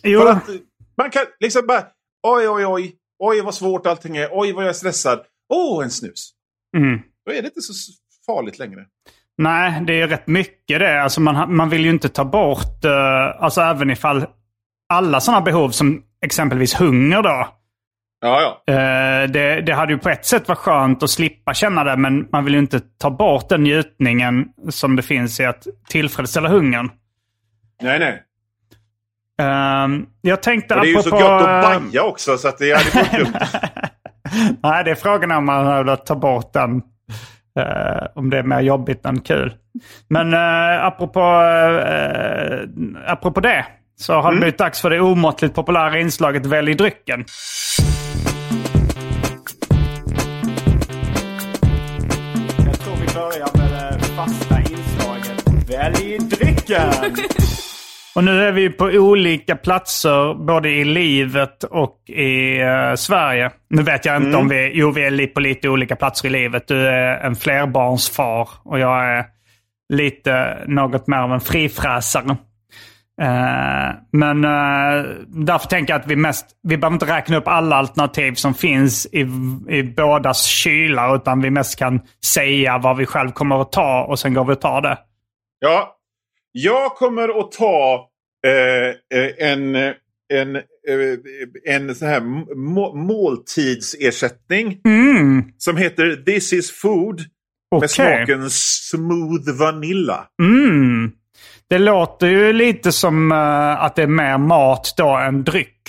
[0.03, 0.49] Jo, För att
[0.97, 1.85] man kan liksom bara
[2.23, 5.21] oj, oj, oj, oj vad svårt allting är, oj vad jag är stressad.
[5.49, 6.33] Åh, oh, en snus.
[6.77, 7.01] mm.
[7.27, 7.73] Då är det inte så
[8.27, 8.87] farligt längre.
[9.39, 11.03] Nej, det är rätt mycket det.
[11.03, 14.27] Alltså man, man vill ju inte ta bort, eh, alltså även ifall
[14.89, 17.49] alla sådana behov som exempelvis hunger då.
[18.21, 18.75] Ja, ja.
[18.75, 22.29] eh, det, det hade ju på ett sätt varit skönt att slippa känna det, men
[22.33, 26.91] man vill ju inte ta bort den njutningen som det finns i att tillfredsställa hungern.
[27.83, 28.23] Nej, nej.
[29.43, 32.59] Ehm, jag tänkte Och det är ju så apropå, gott att baja också så att
[32.59, 33.33] det hade varit dumt.
[34.63, 36.83] Nej, det är frågan om man har velat ta bort den.
[37.59, 39.55] eh, om det är mer jobbigt än kul.
[40.09, 42.69] Men uh, apropå, uh,
[43.07, 47.25] apropå det så har det blivit dags för det omåttligt populära inslaget Välj drycken.
[52.67, 56.93] Jag tror vi börjar med det fasta inslaget Välj drycken.
[58.15, 63.51] Och nu är vi på olika platser både i livet och i eh, Sverige.
[63.71, 64.71] Nu vet jag inte om vi...
[64.75, 66.69] Jo, vi är på lite olika platser i livet.
[66.69, 69.25] Du är en flerbarnsfar och jag är
[69.93, 72.37] lite något mer av en frifräsare.
[73.23, 76.47] Eh, men eh, därför tänker jag att vi mest...
[76.63, 79.21] Vi behöver inte räkna upp alla alternativ som finns i,
[79.69, 84.19] i bådas kylar utan vi mest kan säga vad vi själv kommer att ta och
[84.19, 84.99] sen går vi och tar det.
[85.59, 85.99] Ja.
[86.53, 88.09] Jag kommer att ta
[88.47, 89.75] eh, eh, en,
[90.35, 90.63] en, eh,
[91.65, 92.21] en sån här
[92.55, 94.81] må- måltidsersättning.
[95.59, 97.21] Som heter This is food.
[97.71, 97.81] Okej.
[97.81, 100.27] Med smaken smooth vanilla.
[100.43, 101.13] Mm.
[101.69, 105.83] Det låter ju lite som eh, att det är mer mat då än dryck.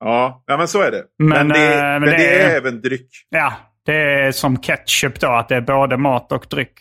[0.00, 1.04] Ja, ja men så är det.
[1.18, 3.08] Men, Men, det, eh, men det, det är är- även dryck.
[3.28, 3.52] Ja,
[3.86, 6.72] det är som ketchup då, att det är både mat och dryck.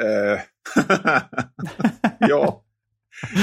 [0.00, 0.40] Eh,
[2.18, 2.62] ja.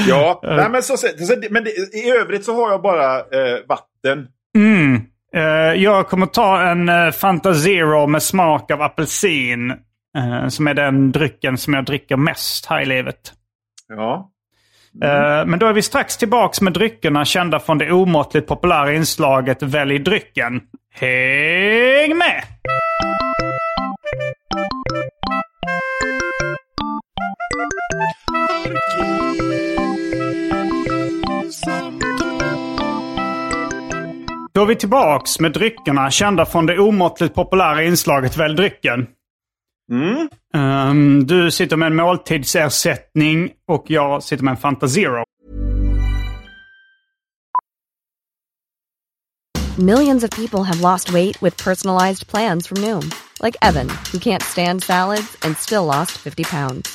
[0.08, 1.08] Ja, Nej, men, så, så,
[1.50, 4.28] men det, i övrigt så har jag bara eh, vatten.
[4.56, 5.02] Mm.
[5.36, 9.72] Eh, jag kommer ta en uh, Fanta Zero med smak av apelsin.
[10.18, 13.34] eh, som är den drycken som jag dricker mest här i livet.
[13.88, 14.32] Ja.
[15.04, 19.64] Eh, men då är vi strax tillbaks med dryckerna kända från det omåttligt populära inslaget
[19.64, 20.62] Välj drycken.
[20.94, 22.44] Häng med!
[34.54, 39.08] Då är vi tillbaks med dryckerna kända från det omåttligt populära inslaget Välj drycken.
[39.92, 40.30] Mm.
[40.54, 45.24] Ehm, du sitter med en måltidsersättning och jag sitter med en Fanta Zero.
[49.78, 53.12] Millions of people have lost weight with personalized plans from Noom,
[53.44, 56.90] like Evan, who can't stand salads and still lost 50 pounds.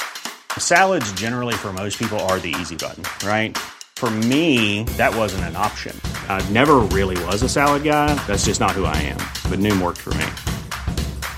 [0.58, 3.56] Salads, generally, for most people, are the easy button, right?
[3.96, 5.98] For me, that wasn't an option.
[6.28, 8.14] I never really was a salad guy.
[8.26, 9.16] That's just not who I am.
[9.48, 10.26] But Noom worked for me.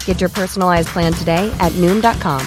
[0.05, 2.44] Get your personalized plan today at Noom.com.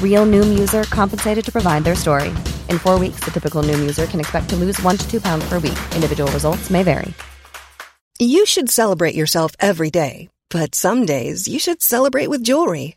[0.00, 2.28] Real Noom user compensated to provide their story.
[2.68, 5.44] In four weeks, the typical Noom user can expect to lose one to two pounds
[5.48, 5.78] per week.
[5.96, 7.12] Individual results may vary.
[8.20, 12.96] You should celebrate yourself every day, but some days you should celebrate with jewelry.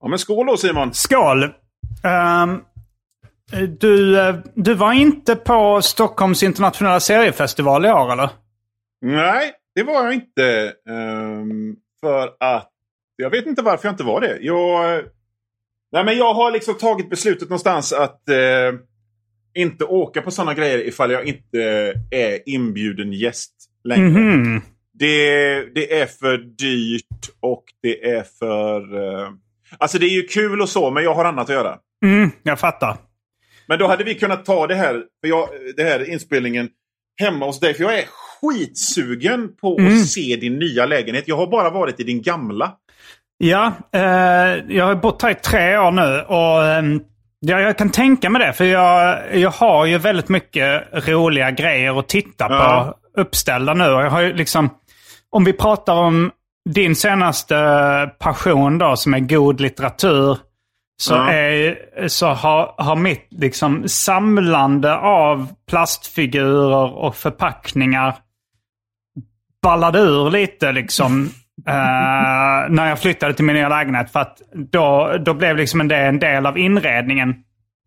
[0.00, 0.94] Ja, men skål då Simon!
[0.94, 1.42] Skål!
[2.04, 2.60] Ehm,
[3.80, 8.30] du, eh, du var inte på Stockholms internationella seriefestival i år eller?
[9.00, 10.72] Nej, det var jag inte.
[10.90, 12.70] ehm, för att...
[13.16, 14.38] Jag vet inte varför jag inte var det.
[14.40, 15.02] Jag,
[15.92, 18.80] nej, men jag har liksom tagit beslutet någonstans att eh,
[19.54, 21.58] inte åka på sådana grejer ifall jag inte
[22.10, 24.08] är inbjuden gäst längre.
[24.20, 24.62] Mhm.
[24.92, 28.96] Det, det är för dyrt och det är för...
[28.96, 29.30] Eh,
[29.78, 31.76] alltså det är ju kul och så, men jag har annat att göra.
[32.04, 32.96] Mm, jag fattar.
[33.66, 36.68] Men då hade vi kunnat ta det här, för jag, det här inspelningen
[37.20, 37.74] hemma hos dig.
[37.74, 41.24] För jag är skitsugen på att se din nya lägenhet.
[41.28, 42.72] Jag har bara varit i din gamla.
[43.38, 44.02] Ja, eh,
[44.68, 47.00] jag har bott här i tre år nu och ehm,
[47.40, 48.52] ja, jag kan tänka mig det.
[48.52, 52.96] För jag, jag har ju väldigt mycket roliga grejer att titta Ja.
[53.14, 53.84] på uppställda nu.
[53.84, 54.70] Och jag har liksom,
[55.30, 56.30] om vi pratar om
[56.74, 60.38] din senaste passion då, som är god litteratur.
[61.00, 61.30] Så, Ja.
[61.30, 68.14] är, så har, har mitt liksom samlande av plastfigurer och förpackningar
[69.62, 71.22] ballade ur lite liksom.
[71.66, 74.12] eh, när jag flyttade till min nya lägenhet.
[74.12, 77.34] För att då, då blev liksom det en del av inredningen.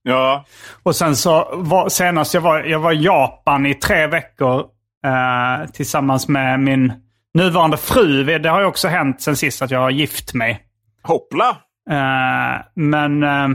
[0.04, 0.46] Ja.
[0.84, 4.60] Och sen så var, senast jag var, jag var i Japan i tre veckor
[5.06, 6.94] eh, tillsammans med min
[7.34, 8.24] nuvarande fru.
[8.40, 10.64] Det har ju också hänt sen sist att jag har gift mig.
[11.04, 11.50] Hoppla!
[11.90, 13.48] Eh, men eh,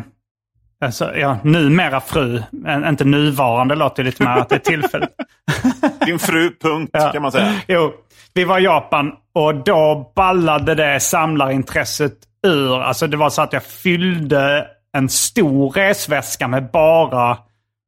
[0.85, 5.11] alltså, ja, numera fru, eh, inte nuvarande låter lite mer att det är tillfälligt.
[6.07, 7.13] Din fru, punkt, Ja.
[7.13, 7.53] kan man säga.
[7.69, 7.93] Jo,
[8.35, 12.13] vi var i Japan och då ballade det samlarintresset
[12.47, 12.83] ur.
[12.83, 17.39] Alltså det var så att jag fyllde en stor resväska med bara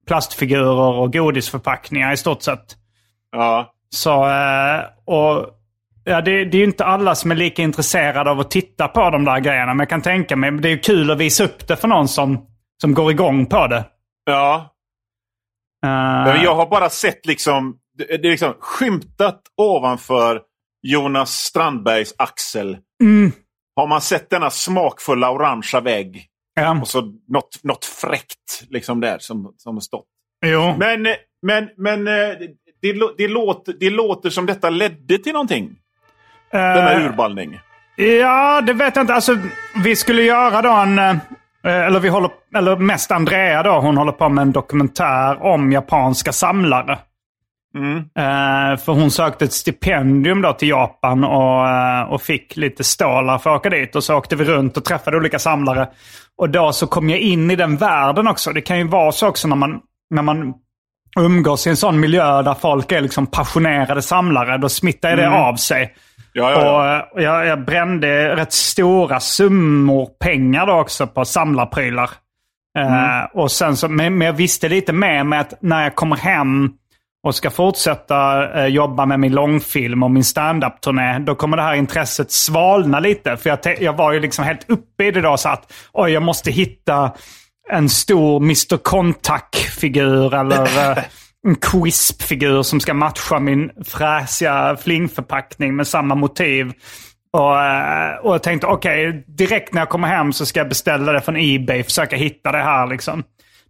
[0.06, 2.76] plastfigurer och godisförpackningar i stort sett.
[3.32, 3.72] Ja.
[3.90, 5.46] Så, eh, och
[6.08, 9.10] ja, det, det är ju inte alla som är lika intresserade av att titta på
[9.10, 9.74] de där grejerna.
[9.74, 12.08] Men jag kan tänka mig, det är ju kul att visa upp det för någon
[12.08, 12.46] som,
[12.80, 13.84] som går igång på det.
[14.24, 14.74] Ja.
[15.82, 20.42] Men jag har bara sett liksom, det är liksom skymtat ovanför
[20.82, 22.78] Jonas Strandbergs axel.
[23.02, 23.32] Mm.
[23.76, 29.18] Har man sett denna smakfulla orangea vägg ja, och så något, något fräckt liksom där
[29.18, 30.06] som, som har stått.
[30.46, 30.74] jo.
[30.78, 31.06] Men,
[31.46, 32.38] men, men eh,
[32.82, 35.76] det, det, låter, det låter som detta ledde till någonting.
[36.52, 37.60] Denna Eh, urballning.
[37.96, 39.14] Ja, det vet jag inte.
[39.14, 39.36] Alltså,
[39.84, 40.98] vi skulle göra då en...
[40.98, 41.16] eh,
[41.64, 42.30] Eller vi håller...
[42.56, 43.70] Eller mest Andrea då.
[43.80, 46.98] Hon håller på med en dokumentär om japanska samlare.
[48.18, 53.50] Eh, för hon sökte ett stipendium då till Japan och, och fick lite stålar för
[53.50, 53.96] att åka dit.
[53.96, 55.88] Och så åkte vi runt och träffade olika samlare.
[56.38, 58.52] Och då så kom jag in i den världen också.
[58.52, 59.80] Det kan ju vara så också när man,
[60.10, 60.54] när man
[61.20, 64.58] umgås i en sån miljö där folk är liksom passionerade samlare.
[64.58, 65.94] Då smittar det av sig.
[66.32, 66.76] Ja, ja, ja.
[66.76, 72.10] Och eh, och jag, jag brände rätt stora summor pengar då också på samlarprylar.
[72.78, 76.16] Eh, och sen så, men, men jag visste lite med mig att när jag kommer
[76.16, 76.70] hem
[77.22, 81.74] och ska fortsätta eh, jobba med min långfilm och min stand-up-turné, då kommer det här
[81.74, 83.36] intresset svalna lite.
[83.36, 86.22] För jag, jag var ju liksom helt uppe i det då, så att oj, jag
[86.22, 87.12] måste hitta
[87.70, 88.76] en stor Mr.
[88.76, 91.04] Contact-figur eller
[91.46, 96.72] en Quisp-figur som ska matcha min fräsiga flingförpackning med samma motiv.
[97.32, 101.12] Och, eh, och jag tänkte, okej, direkt när jag kommer hem så ska jag beställa
[101.12, 103.22] det från Ebay, försöka hitta det här liksom.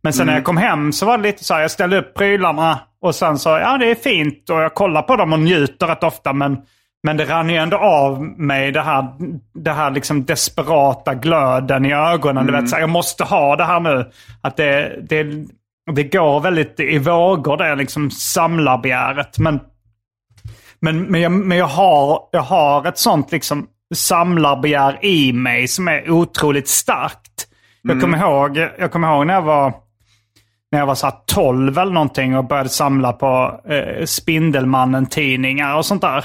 [0.02, 2.14] Men sen när jag kom hem så var det lite så här, jag ställde upp
[2.14, 5.86] prylarna och sen så, ja det är fint och jag kollar på dem och njuter
[5.86, 6.58] rätt ofta men,
[7.02, 9.06] men det rann ju ändå av mig det här,
[9.54, 12.46] det här liksom desperata glöden i ögonen.
[12.46, 14.10] Du vet, så här, jag måste ha det här nu.
[14.42, 15.24] Att det, det,
[15.94, 19.38] det går väldigt i vågor det liksom samlarbegäret.
[19.38, 19.60] Men,
[20.80, 25.88] men, men, jag, men jag, har, jag har ett sånt liksom samlarbegär i mig som
[25.88, 27.46] är otroligt starkt.
[27.82, 29.74] Jag kommer ihåg, jag kommer ihåg när jag var
[30.72, 35.86] när jag var så här 12 eller någonting och började samla på eh, Spindelmannen-tidningar och
[35.86, 36.24] sånt där.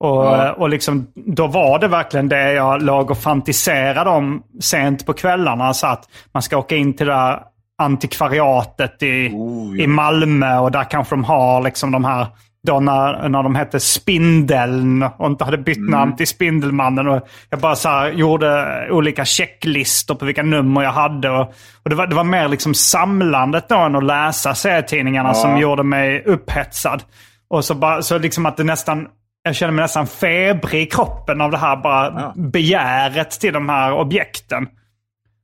[0.00, 5.12] Och, och liksom, då var det verkligen det jag låg och fantiserade om sent på
[5.12, 5.74] kvällarna.
[5.74, 7.40] Så att man ska åka in till det där
[7.82, 9.84] antikvariatet i, Oh, ja.
[9.84, 12.26] i Malmö och där kanske de har liksom de här
[12.66, 17.08] Då när, när de hette Spindeln och inte hade bytt namn till Spindelmannen.
[17.08, 21.30] Och jag bara så gjorde olika checklistor på vilka nummer jag hade.
[21.30, 25.58] Och, och det, var, det var mer liksom samlandet då än att läsa serietidningarna som
[25.58, 27.02] gjorde mig upphetsad.
[27.50, 29.08] Och så, bara, så liksom att det nästan...
[29.44, 33.92] Jag kände mig nästan febrig i kroppen av det här bara begäret till de här
[33.92, 34.66] objekten.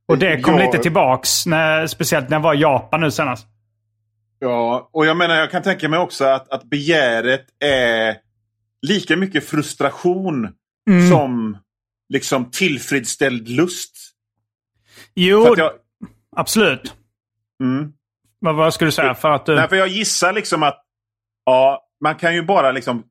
[0.09, 0.65] Och det kom Ja.
[0.65, 3.47] lite tillbaks, när, speciellt när jag var i Japan nu senast.
[4.39, 8.17] Ja, och jag menar jag kan tänka mig också att, att begäret är
[8.81, 10.53] lika mycket frustration
[10.89, 11.09] Mm.
[11.09, 11.57] som
[12.09, 13.95] liksom tillfredsställd lust.
[15.15, 15.71] Jo, jag,
[16.35, 16.95] absolut.
[17.63, 17.93] mm.
[18.39, 19.15] Vad, vad skulle du säga?
[19.15, 19.55] För att du...
[19.55, 20.83] Nej, för jag gissar liksom att
[21.45, 23.03] ja, man kan ju bara liksom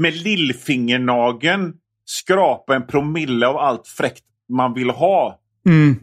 [0.00, 1.74] med lillfingernageln
[2.04, 5.38] skrapa en promille av allt fräckt man vill ha.
[5.66, 5.96] Mm.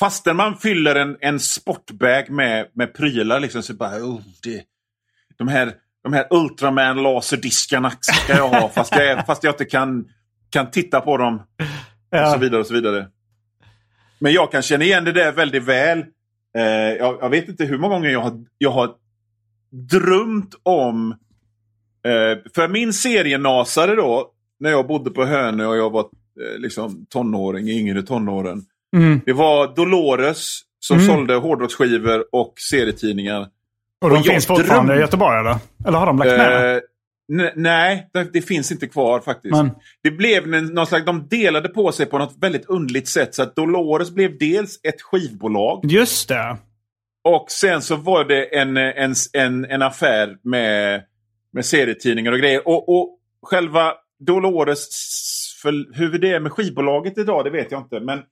[0.00, 3.96] Fastän man fyller en, en sportbag med, med prylar liksom så bara...
[3.96, 4.64] Oh, det,
[5.36, 10.08] de här, de här Ultraman laserdiskarna ska jag ha fast jag, fast jag inte kan,
[10.50, 11.42] kan titta på dem.
[12.12, 13.08] Och så vidare och så vidare.
[14.18, 15.98] Men jag kan känna igen det där väldigt väl.
[16.56, 16.62] Eh,
[16.98, 18.94] jag, jag vet inte hur många gånger jag har, jag har
[19.70, 21.10] drömt om...
[22.06, 27.06] Eh, för min serienasare då, när jag bodde på Hönö och jag var eh, liksom
[27.10, 28.62] tonåring, yngre tonåren.
[28.94, 29.20] Mm.
[29.26, 31.06] Det var Dolores som Mm.
[31.08, 33.46] sålde hårdrocksskivor och serietidningar.
[34.00, 35.56] Och de och finns fortfarande drömde- i Göteborg eller?
[35.86, 36.80] Eller har de lagt ner?
[37.32, 39.52] N- nej, det, det finns inte kvar faktiskt.
[39.56, 39.70] Men,
[40.02, 43.34] Det blev någon slags, de delade på sig på något väldigt underligt sätt.
[43.34, 46.56] Så att Dolores blev dels ett skivbolag just det.
[47.24, 51.02] och sen så var det en, en, en, en affär med,
[51.52, 52.68] med serietidningar och grejer.
[52.68, 53.92] Och, och själva
[54.26, 54.88] Dolores,
[55.62, 58.00] för hur det är med skivbolaget idag, det vet jag inte.
[58.00, 58.22] Men,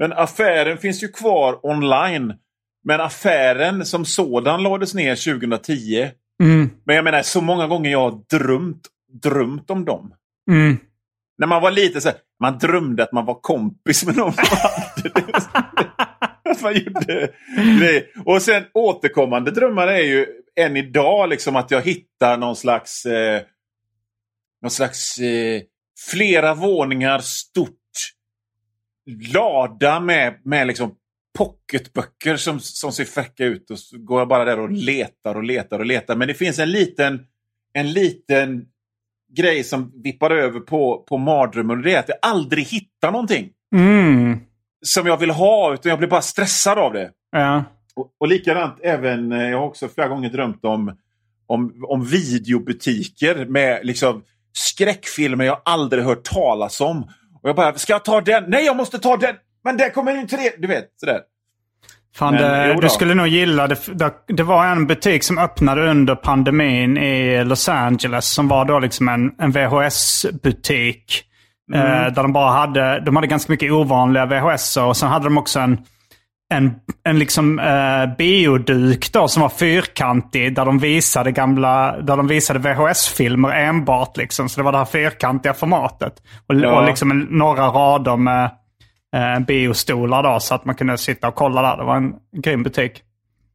[0.00, 2.34] men affären finns ju kvar online.
[2.84, 6.10] Men affären som sådan lades ner 2010.
[6.42, 6.70] Mm.
[6.84, 8.88] Men jag menar, så många gånger jag har drömt,
[9.22, 10.14] drömt om dem.
[10.50, 10.76] Mm.
[11.38, 14.32] När man var lite så här, man drömde att man var kompis med någon.
[15.04, 15.22] det.
[16.50, 17.32] Att man gjorde
[17.80, 18.06] grejer.
[18.24, 20.26] Och sen återkommande drömmar är ju
[20.56, 23.42] än idag liksom att jag hittar någon slags, eh,
[24.62, 25.62] någon slags eh,
[26.10, 27.79] flera våningar stort
[29.34, 30.94] lada med, med liksom
[31.38, 33.70] pocketböcker som, som ser fräcka ut.
[33.70, 36.16] Och så går jag bara där och letar och letar och letar.
[36.16, 37.20] Men det finns en liten,
[37.72, 38.64] en liten
[39.36, 41.78] grej som vippar över på, på mardrömmen.
[41.78, 44.38] Och det är att jag aldrig hittar någonting Mm.
[44.86, 45.74] som jag vill ha.
[45.74, 47.10] Utan jag blir bara stressad av det.
[47.32, 47.64] Ja.
[47.94, 50.96] Och, och likadant även, eh, jag har också flera gånger drömt om,
[51.46, 54.22] om, om videobutiker med liksom
[54.52, 57.10] skräckfilmer jag aldrig hört talas om.
[57.42, 58.44] Och jag bara, ska jag ta den?
[58.48, 59.34] Nej, jag måste ta den!
[59.64, 60.50] Men där kommer en tre...
[60.58, 61.20] Du vet, sådär.
[62.16, 63.76] Fan, Men, det, du skulle nog gilla det.
[63.94, 64.12] det.
[64.26, 69.08] Det var en butik som öppnade under pandemin i Los Angeles som var då liksom
[69.08, 71.24] en, en VHS-butik.
[71.74, 71.86] Mm.
[71.86, 75.38] Eh, där de bara hade, de hade ganska mycket ovanliga VHS och sen hade de
[75.38, 75.78] också en,
[76.54, 76.74] en,
[77.04, 82.58] en liksom eh, bioduk då som var fyrkantig där de visade gamla, där de visade
[82.58, 84.48] VHS-filmer enbart liksom.
[84.48, 86.12] Så det var det här fyrkantiga formatet.
[86.46, 86.80] Och, Ja.
[86.80, 88.44] och liksom en, några rader med
[89.16, 91.76] eh, biostolar då så att man kunde sitta och kolla där.
[91.76, 93.02] Det var en grym butik.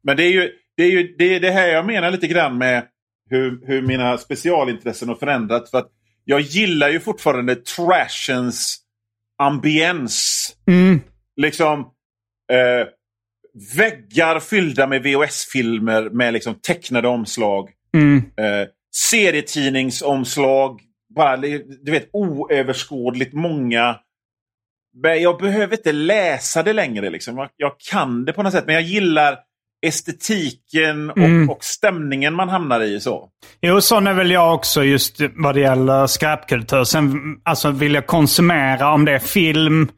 [0.02, 2.58] Men det är ju det, är ju, det, är det här jag menar lite grann
[2.58, 2.84] med
[3.30, 5.70] hur, hur mina specialintressen har förändrats.
[5.70, 5.88] För att
[6.24, 8.78] jag gillar ju fortfarande trashens
[9.38, 10.48] ambiens.
[10.68, 11.00] Mm.
[11.36, 11.90] Liksom
[12.52, 12.86] eh,
[13.76, 17.70] väggar fyllda med VHS-filmer med liksom tecknade omslag.
[17.94, 18.16] Mm.
[18.18, 18.68] Eh,
[19.56, 20.80] serietidningsomslag.
[21.16, 23.96] Bara, du vet, oöverskådligt många.
[25.02, 27.10] Men jag behöver inte läsa det längre.
[27.10, 27.38] Liksom.
[27.38, 29.38] Jag, jag kan det på något sätt, men jag gillar
[29.86, 31.50] estetiken och, Mm.
[31.50, 33.00] och stämningen man hamnar i.
[33.00, 33.28] så.
[33.60, 36.84] Jo, sån är väl jag också just vad det gäller skräpkultur.
[36.84, 39.88] Sen alltså, vill jag konsumera, om det är film,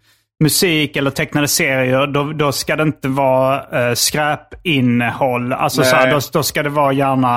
[0.40, 5.52] musik eller tecknade serier, då, då ska det inte vara eh, skräpinnehåll.
[5.52, 7.36] Alltså, så här, då, då ska det vara gärna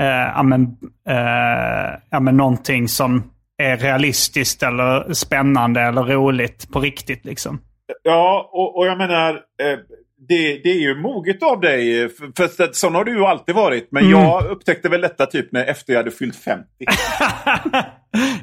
[0.00, 0.62] eh, ja, men,
[1.08, 7.24] eh, ja, men någonting som är realistiskt eller spännande eller roligt på riktigt.
[7.24, 7.60] Liksom.
[8.02, 9.78] Ja, och, och jag menar, eh,
[10.28, 12.02] det, det är ju moget av dig.
[12.02, 13.88] eh, För, för sån har du ju alltid varit.
[13.90, 14.18] Men Mm.
[14.20, 16.64] jag upptäckte väl detta typ när efter jag hade fyllt 50.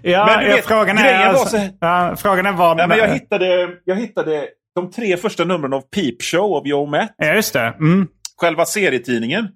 [0.04, 2.78] Ja, Men ja, vet, frågan, är, alltså, så- ja, frågan är vad...
[2.78, 6.86] Nej, men jag, hittade, jag hittade de tre första numren av Peep Show av Joe
[6.86, 7.14] Matt.
[7.18, 7.60] Ja, just det.
[7.80, 8.08] Mm.
[8.38, 9.48] Själva serietidningen.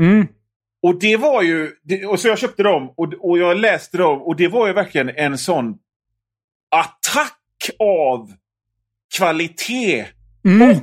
[0.00, 0.26] Mm.
[0.82, 1.70] Och det var ju...
[1.82, 4.72] det- Och så jag köpte dem och, och jag läste dem och det var ju
[4.72, 5.74] verkligen en sån
[6.70, 8.32] attack av
[9.18, 10.06] kvalitet
[10.44, 10.70] Mm.
[10.70, 10.76] och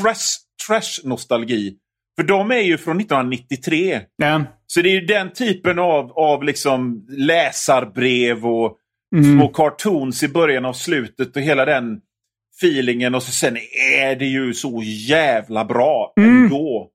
[0.00, 0.38] trash-
[0.68, 1.74] trash-nostalgi.
[2.20, 4.00] För de är ju från 1993.
[4.16, 4.42] Ja.
[4.66, 8.78] Så det är ju den typen av, av liksom läsarbrev och
[9.16, 9.24] Mm.
[9.38, 12.00] små cartoons i början och slutet och hela den
[12.62, 13.14] feelingen.
[13.14, 13.56] Och så sen
[14.00, 16.44] är det ju så jävla bra Mm.
[16.44, 16.88] ändå.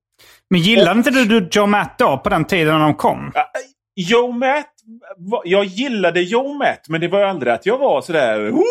[0.49, 3.31] Men gillade inte du, Joe Matt då på den tiden när de kom?
[3.33, 3.45] Ja,
[3.95, 4.67] Joe Matt,
[5.45, 8.63] jag gillade Joe Matt men det var ju aldrig att jag var sådär oh,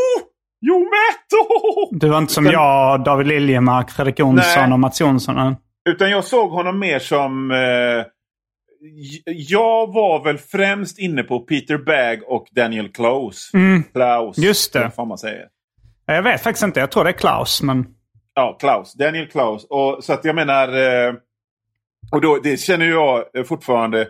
[0.60, 1.40] Joe Matt!
[1.50, 1.98] Oh!
[1.98, 4.72] Du var inte som Utan- jag, David Liljemark, Fredrik Jonsson Nej.
[4.72, 5.56] och Mats Jonsson?
[5.90, 7.50] Utan jag såg honom mer som...
[7.50, 8.06] Eh,
[9.24, 13.50] jag var väl främst inne på Peter Bagg och Daniel Klaus.
[13.92, 14.38] Klaus.
[14.38, 14.46] Mm.
[14.48, 14.90] Just det.
[14.96, 15.46] Vad man säger.
[16.06, 16.80] Jag vet faktiskt inte.
[16.80, 17.86] Jag tror det är Klaus, men...
[18.34, 18.94] Ja, Klaus.
[18.94, 19.66] Daniel Klaus.
[19.70, 20.68] Och, så att jag menar...
[20.68, 21.14] Eh,
[22.12, 24.00] och då, det känner jag fortfarande.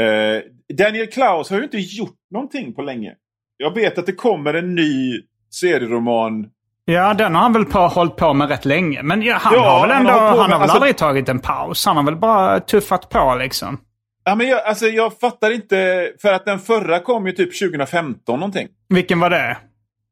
[0.00, 0.42] Eh,
[0.76, 3.14] Daniel Klaus har ju inte gjort någonting på länge.
[3.56, 5.22] Jag vet att det kommer en ny
[5.56, 6.46] serieroman.
[6.84, 9.02] Ja, den har han väl på, hållit på med rätt länge.
[9.02, 10.12] Men ja, han Ja, har väl han ändå...
[10.12, 11.86] har hållit på Han har väl alltså- aldrig tagit en paus.
[11.86, 13.80] Han har väl bara tuffat på liksom.
[14.24, 16.10] Ja, men jag, alltså, jag fattar inte.
[16.22, 18.68] För att den förra kom ju typ 2015 någonting.
[18.88, 19.56] Vilken var det?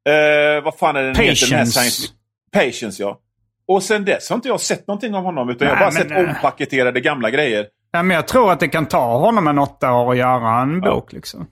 [0.09, 1.51] Eh, vad fan är den heter?
[1.51, 2.09] Den här Patience.
[2.53, 3.18] Patience, ja.
[3.68, 5.49] Och sen dess har inte jag sett någonting av honom.
[5.51, 7.66] Utan jag har Nej, bara sett eh, ompaketerade gamla grejer.
[7.92, 10.80] Ja, men jag tror att det kan ta honom en åtta år att göra en
[10.80, 11.12] bok.
[11.12, 11.47] Liksom.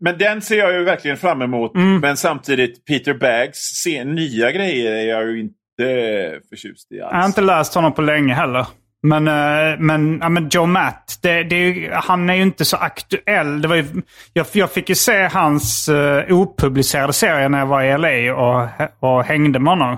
[0.00, 1.74] Men den ser jag ju verkligen fram emot.
[1.74, 2.00] Mm.
[2.00, 7.12] Men samtidigt, Peter Baggs se, nya grejer är jag ju inte förtjust i alls.
[7.12, 8.66] Jag har inte läst honom på länge heller.
[9.02, 13.62] Men, eh, men, ja, men Joe Matt, det, det han är ju inte så aktuell.
[13.62, 13.84] Det var ju,
[14.32, 18.68] jag, jag fick ju se hans uh, opublicerade serie när jag var i LA och,
[19.00, 19.96] och hängde med honom.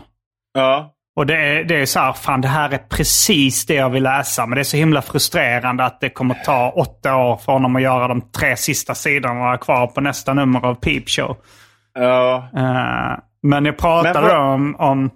[0.54, 0.94] Ja.
[1.18, 4.02] Och det är, det är så här, fan det här är precis det jag vill
[4.02, 4.46] läsa.
[4.46, 7.82] Men det är så himla frustrerande att det kommer ta åtta år för honom att
[7.82, 11.36] göra de tre sista sidorna kvar på nästa nummer av Peep Show.
[11.94, 12.48] Ja.
[12.56, 15.10] Eh, men jag pratade Men då om, om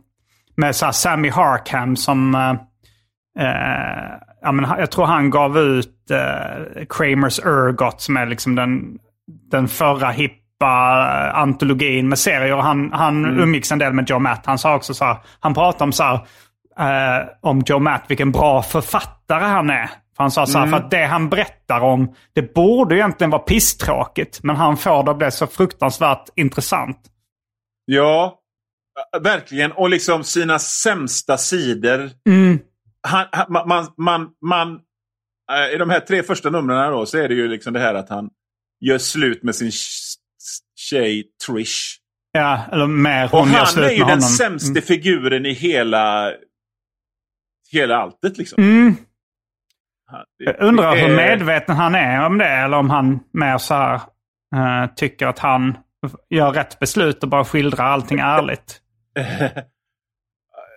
[0.56, 2.34] med så Sammy Harkham som...
[2.34, 2.50] eh,
[3.46, 8.98] eh, ja, men jag tror han gav ut uh, Kramers Ergot som är liksom den,
[9.50, 10.14] den förra eh,
[11.32, 12.56] antologin med serier.
[12.56, 13.38] Han, han Mm.
[13.40, 14.46] umgicks en del med Joe Matt.
[14.46, 16.14] Han sa också så här, han pratade om så här,
[17.20, 19.86] eh, om Joe Matt, vilken bra författare han är.
[19.86, 20.78] För han sa så här, Mm.
[20.78, 24.40] för att det han berättar om, det borde egentligen vara pisstråkigt.
[24.42, 26.98] Men han får det att bli så fruktansvärt intressant.
[27.84, 28.38] Ja.
[29.22, 29.72] Verkligen.
[29.72, 32.10] Och liksom sina sämsta sidor.
[32.28, 32.58] Mm.
[33.08, 34.80] Han, han, man, man, man,
[35.52, 37.94] eh, I de här tre första numren då så är det ju liksom det här
[37.94, 38.30] att han
[38.80, 39.70] gör slut med sin
[40.92, 41.98] tjej Trish.
[42.32, 44.08] Ja, eller Och hon gör han är med ju honom.
[44.08, 46.32] den sämste figuren i hela,
[47.72, 48.38] hela alltet.
[48.38, 48.62] Liksom.
[48.62, 48.94] Mm.
[50.06, 52.48] Han- Jag undrar hur medveten han är om det.
[52.48, 53.94] Eller om han mer så här
[54.56, 55.76] eh, tycker att han
[56.30, 58.80] gör rätt beslut och bara skildrar allting ärligt.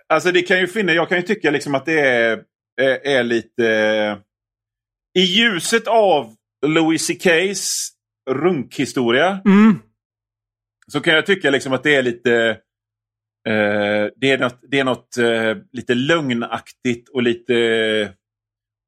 [0.08, 2.42] Alltså det kan ju finna, jag kan ju tycka liksom att det är,
[2.80, 3.62] är, är lite...
[5.18, 6.34] I ljuset av
[6.66, 7.88] Louis CKs
[8.30, 9.78] runkhistoria Mm.
[10.92, 12.32] Så kan jag tycka liksom att det är lite...
[13.48, 17.54] Eh, det är något, det är något eh, lite lögnaktigt och lite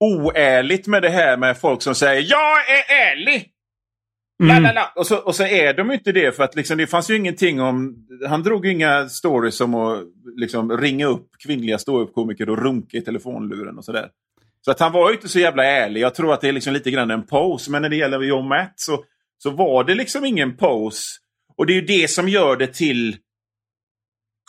[0.00, 3.52] oärligt med det här med folk som säger Jag är ärlig!
[4.42, 4.62] La, Mm.
[4.62, 4.92] la, la.
[4.96, 7.60] Och, så, och så är de inte det för att liksom, det fanns ju ingenting
[7.60, 8.06] om...
[8.28, 10.02] Han drog ju inga stories om att
[10.36, 14.08] liksom, ringa upp kvinnliga ståuppkomiker och runka i telefonluren och sådär.
[14.64, 16.00] Så att han var ju inte så jävla ärlig.
[16.00, 17.70] Jag tror att det är liksom lite grann en pose.
[17.70, 19.04] Men när det gäller John Matt så,
[19.38, 21.02] så var det liksom ingen pose.
[21.58, 23.16] Och det är ju det som gör det till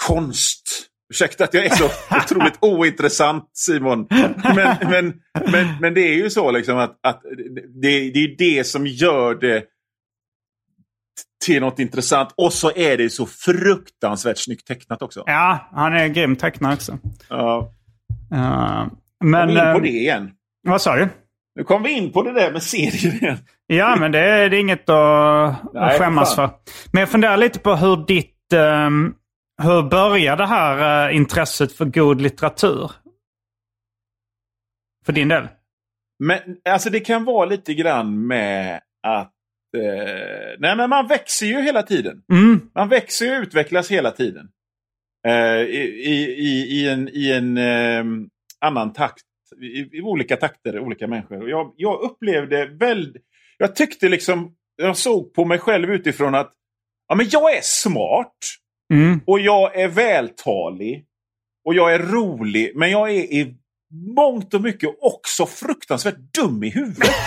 [0.07, 0.85] konst.
[1.13, 1.85] Ursäkta att jag är så
[2.17, 4.07] otroligt ointressant Simon.
[4.55, 7.21] Men, men, men, men det är ju så liksom att, att
[7.81, 9.65] det, det är det som gör det
[11.45, 12.33] till något intressant.
[12.37, 15.23] Och så är det så fruktansvärt snyggt tecknat också.
[15.25, 16.99] Ja, han är grym tecknare också.
[17.29, 17.73] Ja,
[18.33, 18.87] Uh,
[19.19, 19.47] kom men...
[19.47, 20.31] vi in på eh, det igen.
[20.63, 21.09] vad sa du?
[21.59, 23.37] Nu kom vi in på det där med serier igen.
[23.67, 26.57] Ja, men det är, det är inget att, Nej, skämmas för för.
[26.93, 28.53] Men jag funderar lite på hur ditt...
[28.53, 29.13] ehm,
[29.61, 32.91] hur började det här eh, intresset för god litteratur?
[35.05, 35.47] För din del?
[36.19, 36.39] Men
[36.69, 39.33] alltså det kan vara lite grann med att
[39.77, 42.21] eh, nej, men man växer ju hela tiden.
[42.31, 42.69] Mm.
[42.75, 44.49] Man växer och utvecklas hela tiden.
[45.27, 48.03] Eh, i, i, i, I en, i en eh,
[48.59, 49.23] annan takt.
[49.61, 51.49] I, I olika takter, olika människor.
[51.49, 53.23] Jag, jag upplevde väldigt...
[53.57, 54.55] Jag tyckte liksom...
[54.75, 56.53] Jag såg på mig själv utifrån att
[57.07, 58.37] ja, men jag är smart.
[58.93, 59.21] Mm.
[59.25, 61.05] Och jag är vältalig.
[61.65, 62.71] Och jag är rolig.
[62.75, 63.55] Men jag är i
[64.15, 67.09] mångt och mycket också fruktansvärt dum i huvudet.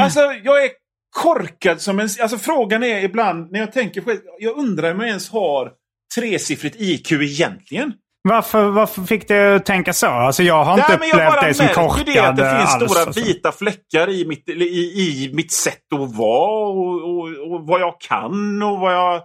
[0.00, 0.70] Alltså, jag är
[1.10, 2.08] korkad som en...
[2.20, 5.72] Alltså frågan är ibland, när jag tänker själv, jag undrar om jag ens har
[6.14, 7.92] tresiffrigt IQ egentligen.
[8.28, 10.06] Varför, varför fick det att tänka så?
[10.06, 12.58] Alltså jag har inte Nej, men jag upplevt bara dig som korkad det att det
[12.58, 13.20] finns alls, stora alltså.
[13.24, 18.00] vita fläckar i mitt, i, i mitt sätt att vara och, och, och vad jag
[18.00, 19.22] kan och vad jag,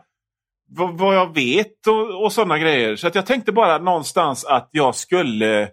[0.70, 2.95] vad, vad jag vet och, och sådana grejer.
[2.95, 5.70] Så att jag tänkte bara någonstans att jag skulle...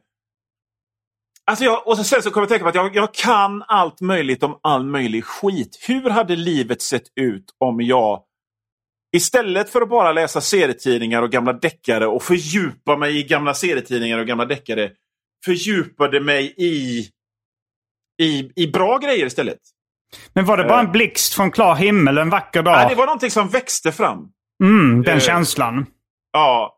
[1.47, 4.43] Alltså jag, och sen så kommer jag tänka på att jag, jag kan allt möjligt
[4.43, 5.85] om all möjlig skit.
[5.89, 8.22] Hur hade livet sett ut om jag
[9.13, 14.19] Istället för att bara läsa serietidningar och gamla deckare och fördjupa mig i gamla serietidningar
[14.19, 14.91] och gamla deckare
[15.45, 17.07] fördjupade mig i,
[18.23, 19.59] i, i bra grejer istället.
[20.33, 22.83] Men var det bara en blixt från klar himmel en vacker dag?
[22.83, 22.89] Ja.
[22.89, 24.29] det var någonting som växte fram.
[24.63, 25.87] mm, den eh, känslan.
[26.33, 26.77] Ja.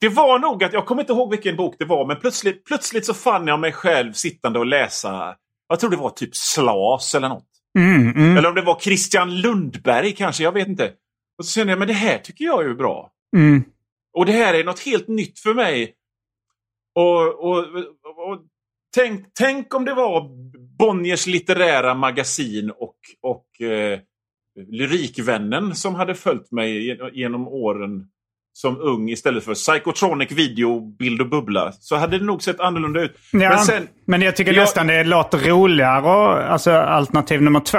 [0.00, 3.06] Det var nog att, jag kommer inte ihåg vilken bok det var, men plötsligt, plötsligt
[3.06, 5.34] så fann jag mig själv sittande och läsa,
[5.68, 7.48] jag tror det var typ Slas eller något.
[7.78, 10.92] Mm, mm, Eller om det var Christian Lundberg kanske, jag vet inte.
[11.38, 13.10] Och så kände jag, men det här tycker jag är bra.
[13.36, 13.64] mm.
[14.12, 15.94] Och det här är något helt nytt för mig.
[16.94, 18.40] Och, och, och
[18.96, 20.28] tänk, tänk om det var
[20.78, 23.98] Bonniers litterära magasin och, och eh,
[24.68, 28.08] Lyrikvännen som hade följt mig gen- genom åren
[28.52, 31.72] som ung istället för Psychotronic video, bild och bubbla.
[31.72, 33.16] Så hade det nog sett annorlunda ut.
[33.32, 37.78] Ja, Men sen, men jag tycker jag- nästan det låter roligare, alltså alternativ nummer två.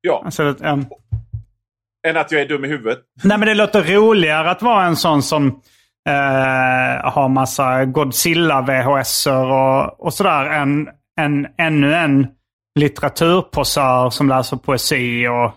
[0.00, 0.86] ja, Alltså, um,
[2.08, 2.98] än att jag är dum i huvudet.
[3.24, 5.46] nej men det låter roligare att vara en sån som
[6.08, 10.88] eh, har massa Godzilla-VHS och, och sådär än,
[11.20, 12.26] än ännu en
[12.80, 15.52] litteraturposör som läser poesi och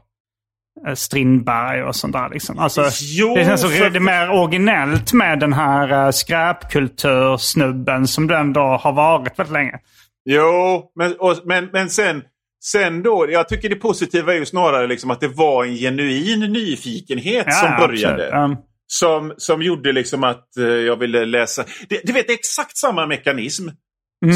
[0.88, 2.30] eh, Strindberg och sånt där.
[2.30, 2.60] Liksom.
[2.60, 8.08] Alltså, Jo, det känns så för- det är mer originellt med den här uh, skräpkultursnubben
[8.08, 9.80] som den då har varit väldigt länge.
[10.26, 12.24] Jo, men, och, men, men sen,
[12.72, 16.40] sen då, jag tycker det positiva är ju snarare liksom att det var en genuin
[16.40, 18.44] nyfikenhet som började.
[18.44, 18.58] Um,
[18.88, 21.64] Som, som gjorde liksom att eh, jag ville läsa.
[21.90, 23.70] Det, du vet, det är exakt samma mekanism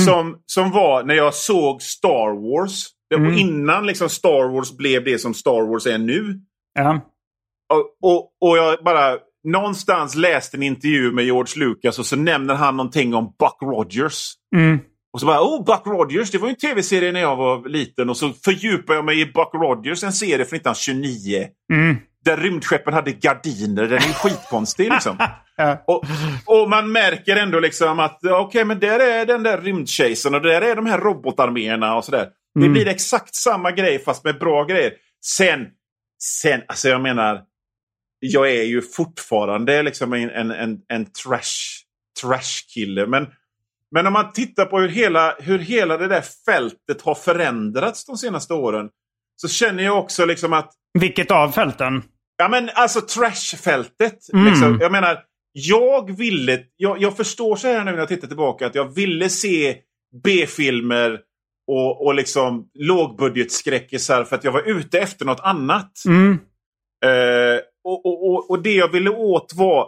[0.05, 2.87] som, som var när jag såg Star Wars.
[3.15, 6.39] Var innan liksom Star Wars blev det som Star Wars är nu.
[6.79, 7.01] ja.
[7.73, 12.55] Och, och, och jag bara någonstans läste en intervju med George Lucas och så nämner
[12.55, 14.33] han någonting om Buck Rogers.
[14.55, 14.79] Mm.
[15.13, 18.09] Och så bara, oh, Buck Rogers, det var ju en tv-serie när jag var liten.
[18.09, 21.47] Och så fördjupar jag mig i Buck Rogers, en serie från 1929.
[21.73, 21.97] Mm.
[22.25, 23.83] Där rymdskeppen hade gardiner.
[23.83, 25.17] Den är skitkonstig liksom.
[25.55, 25.83] Ja.
[25.87, 26.03] Och,
[26.45, 30.41] och man märker ändå liksom att okej, okay, men där är den där rymdkejsaren och
[30.41, 32.29] där är de här robotarméerna och sådär.
[32.59, 34.93] Det blir exakt samma grej fast med bra grejer.
[35.25, 35.67] Sen,
[36.23, 37.41] sen, alltså jag menar,
[38.19, 41.83] jag är ju fortfarande liksom en, en, en, en trash,
[42.21, 43.07] trash-kille.
[43.07, 43.27] Men,
[43.91, 48.17] men om man tittar på hur hela, hur hela det där fältet har förändrats de
[48.17, 48.89] senaste åren.
[49.35, 52.03] Så känner jag också liksom att Vilket av fälten?
[52.37, 54.33] Ja men alltså trashfältet.
[54.33, 54.45] Mm.
[54.45, 54.77] Liksom.
[54.81, 55.19] Jag menar,
[55.51, 56.59] jag ville...
[56.77, 59.77] Jag, jag förstår så här nu när jag tittar tillbaka att jag ville se
[60.23, 61.19] B-filmer
[61.67, 65.91] och, och liksom lågbudgetskräckisar för att jag var ute efter något annat.
[66.05, 66.39] Mm.
[67.05, 69.87] Eh, och, och, och, och det jag ville åt var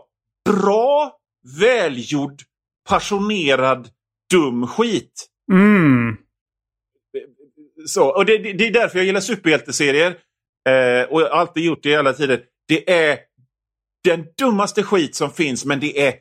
[0.50, 1.12] bra,
[1.60, 2.42] välgjord,
[2.90, 3.90] passionerad,
[4.32, 5.28] dum skit.
[5.52, 6.18] Mm.
[7.86, 10.18] Så, och det, det, det är därför jag gillar superhjälteserier.
[10.70, 12.44] Eh, och jag har alltid gjort det i alla tider.
[12.68, 13.20] Det är
[14.04, 16.14] den dummaste skit som finns, men det är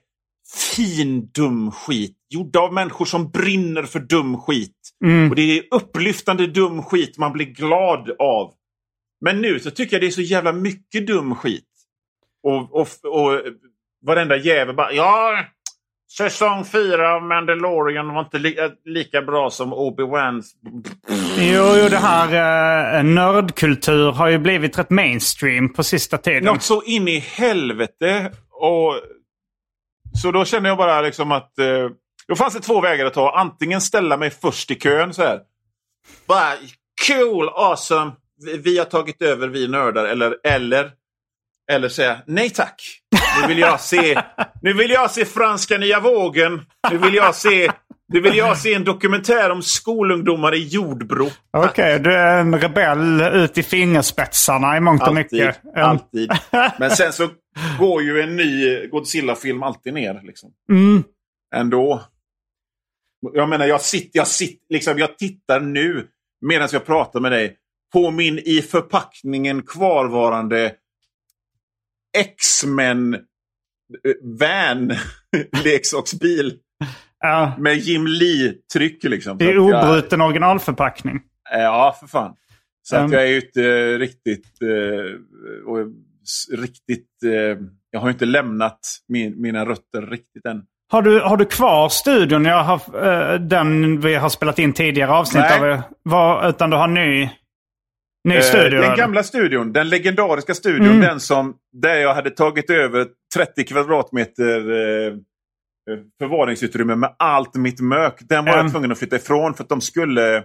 [0.75, 2.17] fin dum skit.
[2.31, 4.77] Gjord av människor som brinner för dum skit.
[5.05, 5.31] Mm.
[5.31, 8.55] Och det är upplyftande dum skit man blir glad av.
[9.25, 11.69] Men nu så tycker jag det är så jävla mycket dum skit.
[12.43, 13.41] Och, och, och
[14.07, 15.45] varenda jävel bara ja,
[16.17, 20.45] säsong fyra av Mandalorian var inte li lika bra som Obi-Wans.
[21.39, 26.45] Jo, jo, det här uh, nördkultur har ju blivit rätt mainstream på sista tiden.
[26.45, 28.33] Något så in i helvete.
[28.51, 28.95] Och,
[30.23, 31.59] så då känner jag bara liksom att...
[31.59, 31.89] Eh,
[32.29, 33.33] då fanns det två vägar att ta.
[33.37, 35.41] Antingen ställa mig först i kön så här.
[36.27, 36.53] Bara
[37.09, 38.13] cool, awesome.
[38.45, 40.05] Vi, vi har tagit över, vi nördar.
[40.05, 40.91] Eller, eller,
[41.71, 42.83] eller säga nej tack.
[43.41, 44.23] Nu vill jag se,
[44.63, 46.61] nu vill jag se franska nya vågen.
[46.91, 47.71] Nu vill jag se,
[48.13, 51.29] nu vill jag se en dokumentär om skolungdomar i Jordbro.
[51.51, 55.33] Okej, du är en rebell ut i fingerspetsarna i mångt och Alltid.
[55.33, 55.77] mycket.
[55.77, 56.33] Alltid.
[56.79, 57.29] Men sen så
[57.79, 60.21] går ju en ny Godzilla-film alltid ner.
[60.25, 60.51] Liksom.
[60.71, 61.05] Mm.
[61.55, 62.03] Ändå.
[63.33, 66.07] Jag menar, jag, sitter, jag, sitter, liksom, jag tittar nu
[66.47, 67.57] medan jag pratar med dig
[67.93, 70.73] på min i förpackningen kvarvarande
[72.19, 73.21] X-Men eh,
[74.41, 74.93] van
[75.65, 76.59] leksaksbil
[77.25, 79.05] Ja, med Jim Lee-tryck.
[79.05, 79.39] Liksom.
[79.39, 81.21] det är att jag- obruten originalförpackning.
[81.53, 82.35] Ja, för fan.
[82.83, 83.07] Så Mm.
[83.07, 85.79] att jag är ju inte riktigt, eh, och,
[86.53, 87.59] riktigt eh,
[87.91, 90.63] jag har inte lämnat min, mina rötter riktigt än.
[90.91, 92.45] Har du, har du kvar studion?
[92.45, 92.81] Jag har,
[93.35, 95.73] eh, den vi har spelat in tidigare avsnitt Nej.
[95.73, 95.83] av.
[96.03, 97.31] Var, utan du har ny,
[98.29, 98.81] ny Eh, studio?
[98.81, 101.01] den gamla studion, den legendariska studion, Mm.
[101.01, 105.15] den som, där jag hade tagit över 30 kvadratmeter eh,
[106.19, 108.19] förvaringsutrymme med allt mitt mök.
[108.21, 108.65] Den var Mm.
[108.65, 110.45] jag tvungen att flytta ifrån för att de skulle,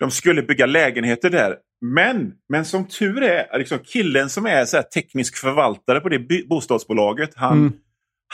[0.00, 1.56] de skulle bygga lägenheter där.
[1.80, 7.30] Men, men som tur är, liksom killen som är så teknisk förvaltare på det bostadsbolaget,
[7.36, 7.72] han, Mm.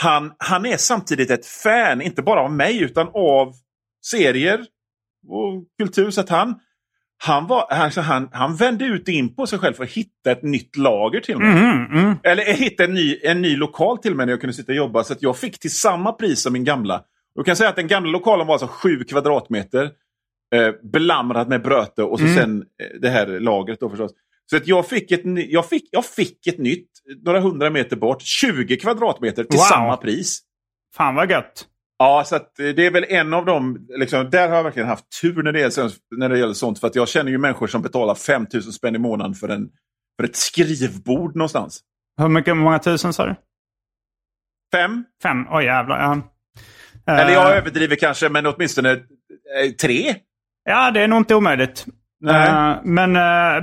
[0.01, 3.53] han, han är samtidigt ett fan, inte bara av mig, utan av
[4.07, 4.61] serier
[5.29, 6.11] och kultur.
[6.11, 6.55] Så att han,
[7.19, 10.43] han, var, alltså han, han vände ut in på sig själv för att hitta ett
[10.43, 11.55] nytt lager till mig.
[11.55, 12.15] Mhm, mm.
[12.23, 14.77] Eller eh, hitta en ny, en ny lokal till mig när jag kunde sitta och
[14.77, 15.05] jobba.
[15.05, 17.03] Så att jag fick till samma pris som min gamla.
[17.35, 19.91] Du kan säga att den gamla lokalen var alltså sju kvadratmeter.
[20.55, 22.37] Eh, belamrad med bröte och så Mm.
[22.37, 24.11] sen eh, det här lagret då förstås.
[24.51, 26.89] Så att jag fick, ett, jag, fick, jag fick ett nytt,
[27.25, 29.65] några hundra meter bort, 20 kvadratmeter till Wow.
[29.65, 30.41] samma pris.
[30.97, 31.67] Fan vad gött.
[31.99, 33.87] Ja, så eh, det är väl en av dem.
[33.89, 36.79] Liksom, där har jag verkligen haft tur när det, gäller, när det gäller sånt.
[36.79, 39.69] För att jag känner ju människor som betalar 5 000 spänn i månaden för, en,
[40.17, 41.81] för ett skrivbord någonstans.
[42.21, 43.35] Hur mycket, många tusen sa du?
[44.73, 45.05] Fem?
[45.23, 45.47] Fem?
[45.51, 46.01] Oj jävlar.
[46.01, 46.21] Ja.
[47.07, 50.15] Eller Eh, jag överdriver kanske, men åtminstone eh, tre.
[50.65, 51.87] Ja, det är nog inte omöjligt.
[52.21, 52.77] Nej.
[52.85, 53.13] Men,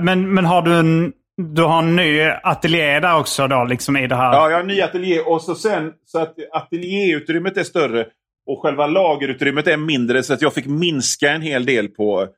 [0.04, 4.06] men, men har du en, du har en ny ateljé där också då, liksom i
[4.06, 4.32] det här?
[4.32, 8.06] Ja, jag har en ny ateljé och så sen så att ateljéutrymmet är större
[8.46, 12.28] och själva lagerutrymmet är mindre så att jag fick minska en hel del på,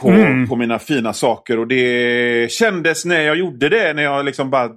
[0.00, 0.48] på, Mm.
[0.48, 1.58] på mina fina saker.
[1.58, 4.70] Och det kändes när jag gjorde det, när jag liksom bara...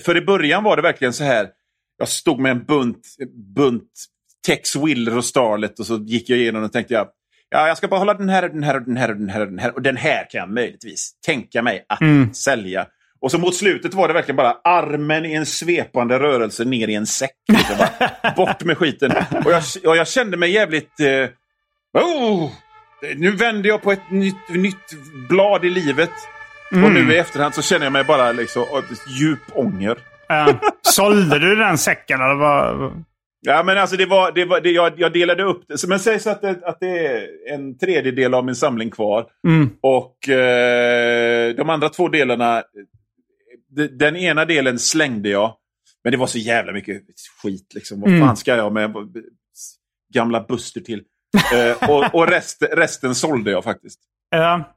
[0.00, 1.48] För i början var det verkligen så här.
[1.98, 3.02] Jag stod med en bunt,
[3.56, 3.90] bunt
[4.46, 7.08] Tex Willer och Starlet och så gick jag igenom och tänkte jag
[7.50, 9.58] Ja, jag ska bara hålla den här den här den här den här och den
[9.58, 9.74] här.
[9.74, 12.34] Och den här kan jag möjligtvis tänka mig att Mm.
[12.34, 12.86] sälja.
[13.24, 16.94] Och så mot slutet var det verkligen bara armen i en svepande rörelse ner i
[16.94, 17.30] en säck.
[17.52, 17.86] Liksom
[18.36, 19.12] bort med skiten.
[19.44, 21.00] Och jag, och jag kände mig jävligt...
[21.00, 22.50] Eh, oh,
[23.16, 24.92] nu vänder jag på ett nytt, nytt
[25.28, 26.10] blad i livet.
[26.70, 28.64] Och nu i efterhand så känner jag mig bara liksom,
[29.18, 29.96] djup ånger.
[30.30, 33.04] Eh, sålde du den säcken eller vad?
[33.40, 35.88] Ja, men alltså det var, det var, det, jag, jag delade upp det.
[35.88, 39.26] Men säg så att det, att det är en tredjedel av min samling kvar.
[39.46, 39.70] Mm.
[39.80, 42.94] Och eh, de andra två delarna, de,
[43.98, 45.54] den ena delen slängde jag.
[46.04, 47.02] Men det var så jävla mycket
[47.42, 47.72] skit.
[47.74, 48.00] Liksom.
[48.00, 48.26] Vad Mm.
[48.26, 48.94] fan ska jag med
[50.14, 51.02] gamla Buster till?
[51.54, 54.00] Eh, och och rest, resten sålde jag faktiskt.
[54.30, 54.70] Ja.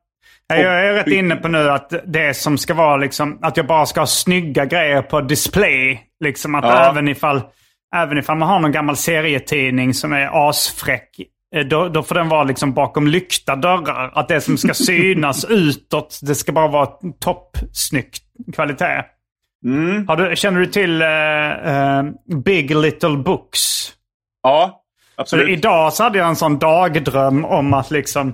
[0.48, 3.86] Jag är rätt inne på nu att det som ska vara liksom att jag bara
[3.86, 6.02] ska ha snygga grejer på display.
[6.24, 6.89] Liksom att Ja.
[6.91, 7.41] även, ifall,
[7.95, 11.10] även ifall man har någon gammal serietidning som är asfräck.
[11.56, 14.12] eh, Då, då får den vara liksom bakom lyckta dörrar.
[14.16, 16.89] Att det som ska synas utåt, det ska bara vara
[17.20, 19.03] toppsnyggt kvalitet.
[19.65, 20.05] Mm.
[20.05, 22.03] Du, känner du till eh, eh,
[22.43, 23.93] Big Little Books?
[24.43, 24.81] Ja,
[25.15, 25.49] absolut.
[25.49, 28.27] idag så hade jag en sån dagdröm om att liksom...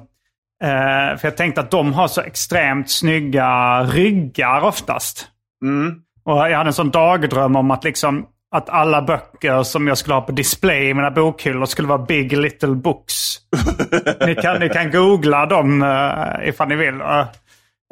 [0.63, 5.27] Eh, för jag tänkte att de har så extremt snygga ryggar oftast.
[5.63, 5.95] Mm.
[6.25, 8.27] Och jag hade en sån dagdröm om att liksom...
[8.55, 12.37] Att alla böcker som jag skulle ha på display i mina bokhyllor skulle vara Big
[12.37, 13.37] Little Books.
[14.25, 17.01] ni, kan, ni kan googla dem uh, ifall ni vill.
[17.01, 17.25] Uh,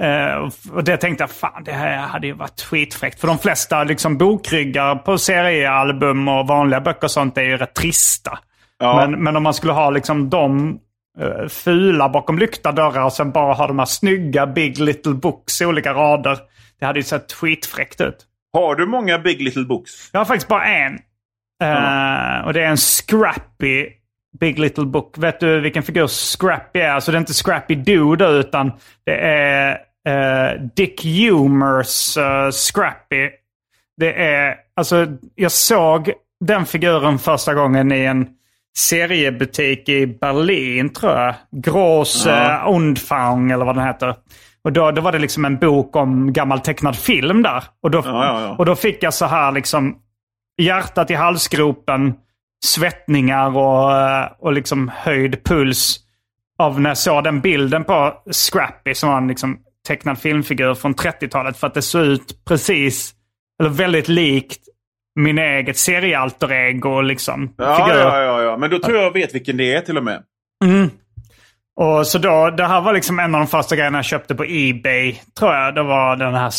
[0.01, 3.19] eh, och det tänkte jag, fan det här hade ju varit skitfräckt.
[3.19, 7.75] För de flesta liksom, bokryggar på seriealbum och vanliga böcker och sånt är ju rätt
[7.75, 8.39] trista.
[8.79, 8.95] Ja.
[8.95, 10.79] Men, men om man skulle ha liksom de
[11.21, 15.61] uh, fula bakom lyckta dörrar och sen bara ha de här snygga Big Little Books
[15.61, 16.37] i olika rader.
[16.79, 18.25] Det hade ju sett skitfräckt ut.
[18.53, 19.91] Har du många Big Little Books?
[20.11, 20.93] Jag har faktiskt bara en.
[21.63, 23.87] Eh, och det är en Scrappy
[24.39, 25.17] Big Little Book.
[25.17, 26.89] Vet du vilken figur Scrappy är?
[26.91, 28.71] Alltså det är inte Scrappy då, utan
[29.05, 29.71] det är
[30.07, 33.29] eh, Dick Humors eh, Scrappy.
[33.97, 36.11] Det är, alltså jag såg
[36.45, 38.27] den figuren första gången i en
[38.77, 41.35] seriebutik i Berlin tror jag.
[41.51, 42.51] Grås Ja.
[42.67, 44.15] eh, Undfang eller vad den heter.
[44.63, 47.63] Och då, då var det liksom en bok om gammal tecknad film där.
[47.83, 48.55] Och då, ja, ja.
[48.57, 49.97] Och då fick jag så här liksom
[50.61, 52.13] hjärtat i halsgropen,
[52.65, 55.99] svettningar och, eh, och liksom höjd puls
[56.59, 60.95] av när jag såg den bilden på Scrappy som var en liksom tecknad filmfigur från
[60.95, 61.57] 30-talet.
[61.57, 63.13] För att det såg ut precis,
[63.59, 64.61] eller väldigt likt
[65.15, 67.53] min eget seriealter ego liksom.
[67.57, 67.99] Ja, figur.
[67.99, 68.57] ja, ja, ja.
[68.57, 70.23] Men då tror jag jag vet vilken det är till och med.
[71.75, 74.43] Och så då, det här var liksom en av de första grejerna jag köpte på
[74.43, 75.75] Ebay, tror jag.
[75.75, 76.51] Det var den här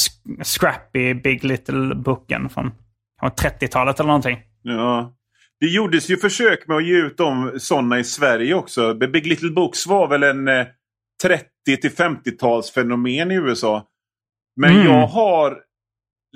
[0.44, 2.72] Scrappy Big Little-boken från
[3.22, 4.38] 30-talet eller någonting.
[4.62, 5.12] Ja.
[5.62, 8.94] Det gjordes ju försök med att ge ut de sådana i Sverige också.
[8.94, 10.66] Big Little Books var väl en eh,
[11.22, 11.46] 30
[11.80, 13.86] till 50-talsfenomen i USA.
[14.60, 14.86] Men Mm.
[14.86, 15.58] jag har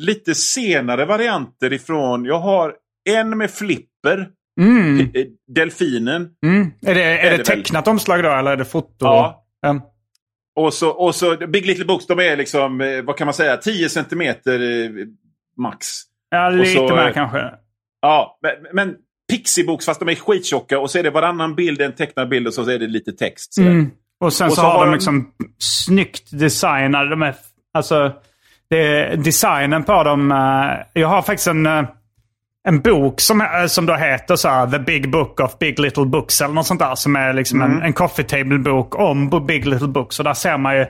[0.00, 2.24] lite senare varianter ifrån.
[2.24, 2.74] Jag har
[3.10, 4.30] en med Flipper.
[4.60, 5.00] Mm.
[5.00, 5.06] eh,
[5.54, 6.30] Delfinen.
[6.46, 6.70] Mm.
[6.86, 7.44] Är det, är Är det det väl?
[7.62, 8.96] tecknat omslag då eller är det foto?
[9.00, 9.46] Ja.
[9.66, 9.82] Mm.
[10.56, 13.56] Och så, och så Big Little Books, de är liksom, eh, vad kan man säga,
[13.56, 14.90] 10 centimeter eh,
[15.56, 15.86] max.
[16.30, 17.50] Ja, lite så, mer eh, kanske.
[18.00, 18.96] Ja, men, men
[19.32, 22.54] Pixie-boks fast de är skittjocka och så är det varannan bild en tecknad bild och
[22.54, 23.58] så är det lite text.
[23.58, 23.90] Mm.
[24.20, 27.10] Och sen Och så, så har de de- liksom snyggt designade.
[27.10, 27.34] De är,
[27.74, 28.12] alltså,
[28.70, 30.32] det är designen på dem.
[30.32, 31.84] eh, jag har faktiskt en, eh,
[32.68, 36.04] en bok som, eh, som då heter så här, The Big Book of Big Little
[36.06, 36.40] Books.
[36.40, 36.94] Eller något sånt där.
[36.94, 37.76] Som är liksom Mm.
[37.76, 40.18] en, en coffee table-bok om Big Little Books.
[40.18, 40.86] Och där ser man ju,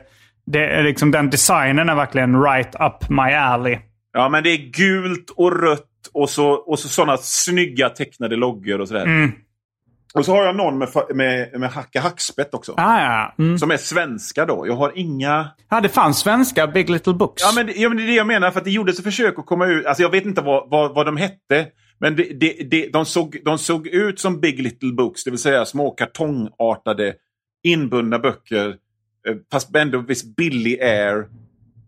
[0.47, 3.79] det är liksom, den designen är verkligen right up my alley.
[4.13, 8.81] Ja, men det är gult och rött och så, och så sådana snygga tecknade loggor
[8.81, 9.05] och sådär.
[9.05, 9.33] Mm.
[10.15, 12.75] Och så har jag någon med, med, med hacka hackspett också.
[12.77, 13.35] Ah, ja.
[13.39, 13.59] Mm.
[13.59, 14.67] Som är svenska då.
[14.67, 15.49] Jag har inga...
[15.71, 17.43] ja, det fanns svenska Big Little Books.
[17.43, 18.51] Ja, men, ja, men det är det jag menar.
[18.51, 19.87] För att det gjordes ett försök att komma ut.
[19.87, 21.67] Alltså jag vet inte vad, vad, vad de hette.
[21.99, 25.25] Men det, det, det, de, såg, de såg ut som Big Little Books.
[25.25, 27.15] Det vill säga små kartongartade
[27.63, 28.69] inbundna böcker.
[29.29, 31.27] eh, Fast ändå visst billig air.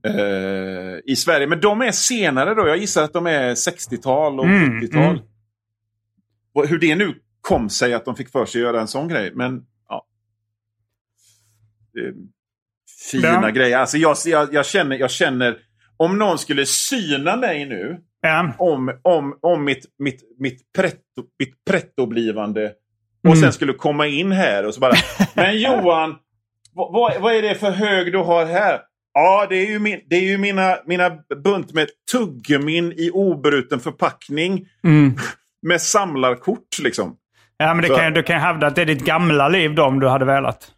[0.05, 1.47] Eh, I Sverige.
[1.47, 2.69] Men de är senare då.
[2.69, 5.03] Jag gissar att de är 60-tal och Mm, 70-tal.
[5.17, 5.23] mm.
[6.53, 9.09] Och hur det nu kom sig att de fick för sig att göra en sån
[9.09, 9.33] grej.
[9.35, 10.07] Men ja.
[13.11, 13.49] Fina Ja.
[13.51, 13.79] grejer.
[13.79, 15.57] Alltså jag, jag, jag, känner, jag känner...
[15.97, 18.53] Om någon skulle syna mig nu Ja.
[18.59, 22.73] om, om, om mitt, mitt, mitt, pretto, mitt pretto-blivande
[23.23, 23.37] och Mm.
[23.41, 24.93] sen skulle komma in här och så bara
[25.35, 26.15] Men Johan,
[26.73, 28.81] vad, vad är det för hög du har här?
[29.25, 31.11] Ja, det är ju, min, det är ju mina, mina
[31.45, 35.15] bunt med tuggummin i obruten förpackning Mm.
[35.67, 37.15] med samlarkort liksom.
[37.57, 39.75] Ja, men det Så- kan, du kan ju hävda att det är ditt gamla liv
[39.75, 40.71] då om du hade velat.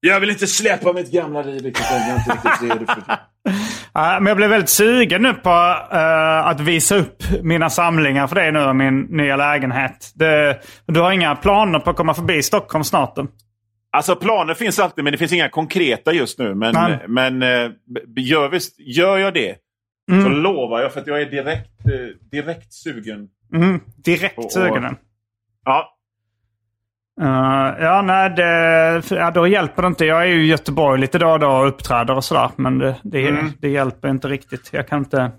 [0.00, 1.72] Jag vill inte släppa mitt gamla liv än.
[2.08, 3.02] Jag inte riktigt redo för
[4.20, 5.50] men jag blev väldigt sugen nu på
[5.92, 10.12] eh, att visa upp mina samlingar för dig nu och min nya lägenhet.
[10.14, 13.16] Det, du har inga planer på att komma förbi Stockholm snart?
[13.16, 13.26] Då?
[13.92, 16.54] Alltså planer finns alltid men det finns inga konkreta just nu.
[16.54, 16.98] Men, Nej.
[17.08, 17.70] men eh,
[18.16, 19.56] gör, visst, gör jag det
[20.10, 20.22] Mm.
[20.24, 23.28] så lovar jag för att jag är direkt, eh, direkt sugen.
[23.54, 24.96] Mm, direkt Och- sugen.
[25.64, 25.96] Ja,
[27.22, 27.26] Uh,
[27.80, 30.04] ja, nej, det, ja, då hjälper det inte.
[30.04, 32.50] Jag är ju i Göteborg lite då och då och uppträder och sådär.
[32.56, 33.52] Men det, det, Mm.
[33.58, 34.70] det hjälper inte riktigt.
[34.72, 35.30] Jag kan inte,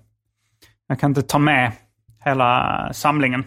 [0.88, 1.72] jag kan inte ta med
[2.26, 3.44] hela samlingen.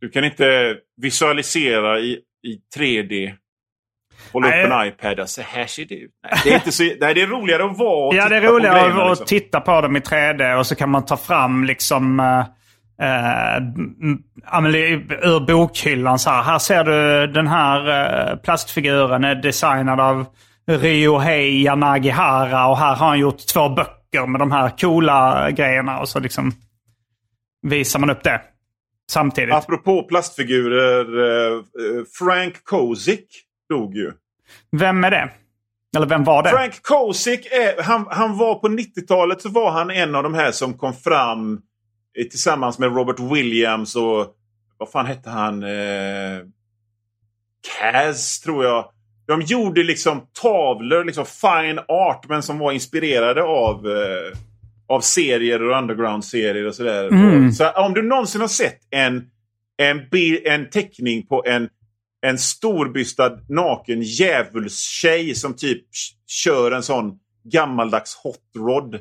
[0.00, 2.12] du kan inte visualisera i,
[2.46, 3.34] i 3D.
[4.32, 6.10] Hålla upp en iPad och så här ser det ut.
[6.22, 8.40] Nej, det är, inte så, nej, det är roligare att vara och Ja, det är
[8.40, 9.26] roligare grejerna, att liksom.
[9.26, 12.22] titta på dem i 3D och så kan man ta fram liksom
[14.72, 16.42] det är ur bokhyllan så här.
[16.42, 17.88] Här ser du den här
[18.30, 20.26] eh, plastfiguren är designad av
[20.66, 26.08] Ryohei Yanagihara och här har han gjort två böcker med de här coola grejerna och
[26.08, 26.52] så liksom
[27.62, 28.40] visar man upp det
[29.10, 29.54] samtidigt.
[29.54, 31.06] Apropå plastfigurer.
[32.18, 33.26] Frank Kozik
[33.68, 34.12] dog ju.
[34.70, 35.30] Vem är det?
[35.96, 36.50] Eller vem var det?
[36.50, 40.52] Frank Kozik, är, han, han var på 90-talet så var han en av de här
[40.52, 41.60] som kom fram
[42.18, 44.34] eh, tillsammans med Robert Williams och
[44.78, 45.62] vad fan hette han?
[45.62, 46.40] Eh,
[47.80, 48.90] Kaz tror jag.
[49.26, 54.38] De gjorde liksom tavlor, liksom fine art men som var inspirerade av, eh,
[54.88, 57.08] av serier och underground-serier och sådär.
[57.08, 57.52] Mm.
[57.52, 59.30] Så om du någonsin har sett en,
[59.76, 60.08] en,
[60.44, 61.68] en teckning på en
[62.26, 65.84] en storbystad naken djävulstjej som typ
[66.26, 67.12] kör en sån
[67.52, 68.98] gammaldags hot rod.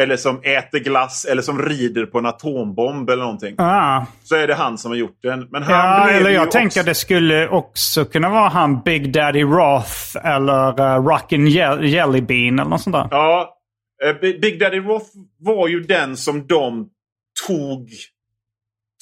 [0.00, 3.54] Eller som äter glass eller som rider på en atombomb eller någonting.
[3.58, 4.06] Ah.
[4.24, 5.48] Så är det han som har gjort den.
[5.50, 6.58] Men han Ja, eller jag också...
[6.58, 12.20] tänker det skulle också kunna vara han Big Daddy Roth eller uh, Rockin' Ye- Jelly
[12.20, 13.08] Bean eller något sånt där.
[13.10, 13.58] Ja,
[14.04, 15.06] eh, Bi- Big Daddy Roth
[15.38, 16.88] var ju den som de
[17.46, 17.88] tog,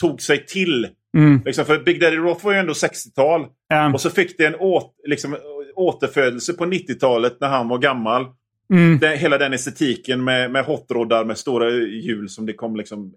[0.00, 0.88] tog sig till.
[1.16, 1.42] Mm.
[1.44, 3.46] Liksom, för Big Daddy Roth var ju ändå 60-tal.
[3.68, 3.92] Ja.
[3.94, 5.36] Och så fick det en åt, liksom,
[5.76, 8.26] återfödelse på 90-talet när han var gammal.
[8.72, 8.98] Mm.
[8.98, 13.12] Det, hela den estetiken med, med hotroddar med stora hjul som det kom liksom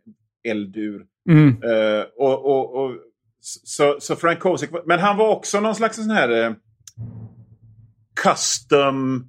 [0.48, 1.02] eld ur.
[1.30, 1.48] Mm.
[1.50, 2.92] Eh, och, och, och,
[3.42, 6.52] så, så Frank var- men han var också någon slags sån här eh,
[8.24, 9.26] custom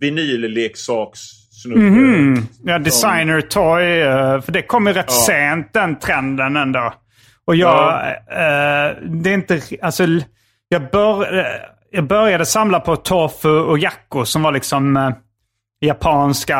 [0.00, 1.80] vinyllleksakssnubbe.
[1.80, 2.46] Mhm.
[2.64, 3.82] Ja, designer toy.
[4.00, 5.24] eh, för det kom ju rätt Ja.
[5.26, 6.94] sent den trenden ändå.
[7.46, 8.12] Och jag...
[8.28, 8.36] Ja.
[8.36, 9.60] eh, det är inte...
[9.82, 10.06] Alltså,
[10.68, 11.44] jag, bör, eh,
[11.90, 15.10] jag började samla på tofu och yakko som var liksom eh,
[15.80, 16.58] japanska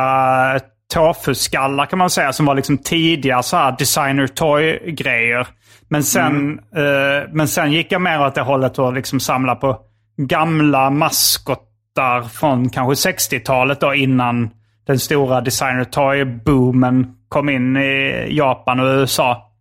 [0.94, 2.32] tofu-skallar kan man säga.
[2.32, 5.46] Som var liksom tidiga så här designer toy-grejer.
[5.88, 9.78] Men sen, eh, men sen gick jag mer åt det hållet och liksom samla på
[10.16, 14.50] gamla maskottar från kanske 60-talet då innan
[14.86, 19.51] den stora designer toy-boomen kom in i Japan och USA.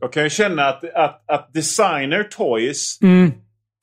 [0.00, 3.32] Jag kan ju känna att, att, att designer toys Mm.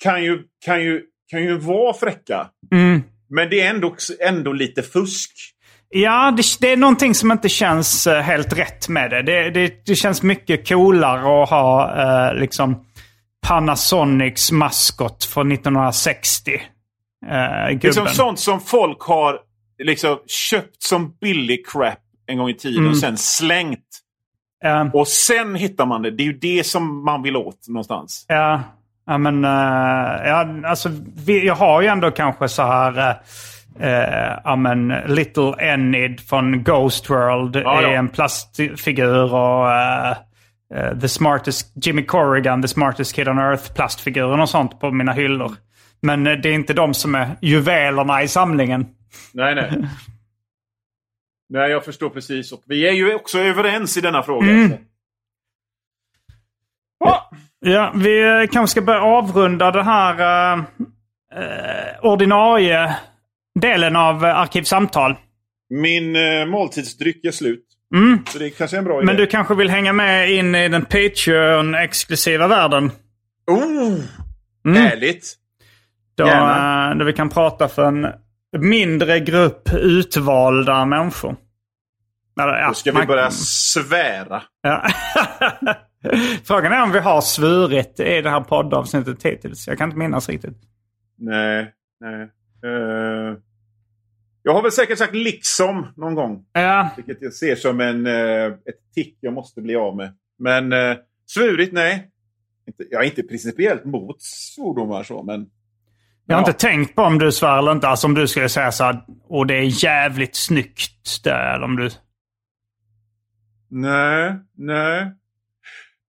[0.04, 1.02] kan, ju, kan, ju,
[1.32, 2.48] kan ju vara fräcka.
[2.72, 3.04] Mm.
[3.30, 3.96] Men det är ändå,
[4.28, 5.32] ändå lite fusk.
[5.90, 9.22] Ja, det, det är någonting som inte känns eh, helt rätt med det.
[9.22, 11.96] Det, det, det känns mycket coolare att ha
[12.30, 12.86] eh, liksom
[13.48, 16.52] Panasonics maskot från 1960.
[16.52, 17.80] Eh, gubben.
[17.84, 19.40] Liksom sånt som folk har
[19.84, 22.92] liksom köpt som billig crap en gång i tiden Mm.
[22.92, 23.80] och sen slängt.
[24.64, 26.12] Eh, Och sen hittar man det.
[26.12, 28.26] Det är ju det som man vill åt någonstans.
[28.28, 28.62] Ja,
[29.08, 29.52] ja men eh,
[30.30, 30.90] ja, alltså,
[31.26, 33.10] vi, jag har ju ändå kanske så här...
[33.80, 37.88] eh, ja men Little Enid från Ghost World Ja, ja.
[37.90, 40.12] är en plastfigur och eh,
[40.76, 45.12] eh, The Smartest Jimmy Corrigan, The Smartest Kid on Earth plastfiguren och sånt på mina
[45.12, 45.52] hyllor.
[46.02, 48.86] Men det är inte de som är juvelerna i samlingen.
[49.34, 49.72] Nej, nej.
[51.50, 52.52] nej, jag förstår precis.
[52.52, 54.50] Och vi är ju också överens i denna fråga.
[54.52, 54.70] Mm.
[54.70, 54.78] Så.
[57.60, 60.20] Ja, vi kanske ska börja avrunda den här
[60.54, 60.60] eh,
[61.36, 62.96] eh, ordinarie
[63.60, 65.16] delen av Arkivsamtal.
[65.70, 67.64] min eh, måltidsdryck är slut.
[68.28, 69.04] Så det kanske är en bra idé.
[69.04, 69.06] Mm.
[69.06, 72.92] Men du kanske vill hänga med in i den Patreon-exklusiva världen?
[73.52, 74.00] Oh!
[74.66, 74.82] Mm.
[74.84, 75.36] Härligt!
[76.18, 76.92] Då, Gärna.
[76.92, 78.08] eh, där vi kan prata för en
[78.58, 81.36] mindre grupp utvalda människor.
[82.42, 84.44] Eller, ja, Då ska vi man- börja svära.
[84.62, 84.88] Ja.
[86.44, 89.68] Frågan är om vi har svurit i det här poddavsnittet hittills.
[89.68, 90.58] Jag kan inte minnas riktigt.
[91.18, 92.22] Nej, nej.
[92.64, 93.38] Eh,
[94.44, 96.46] jag har väl säkert sagt liksom någon gång.
[96.54, 100.14] Ja, Vilket jag ser som en, eh, ett tick jag måste bli av med.
[100.40, 102.12] Men eh, svurit, nej.
[102.68, 105.50] Inte, jag är inte principiellt mot svordomar så, men...
[106.28, 106.48] jag har Ja.
[106.48, 107.88] inte tänkt på om du svär eller inte.
[107.88, 109.00] Alltså om du skulle säga så här,
[109.30, 111.62] och det är jävligt snyggt där.
[111.64, 111.90] Om du...
[113.70, 115.12] Nej, nej.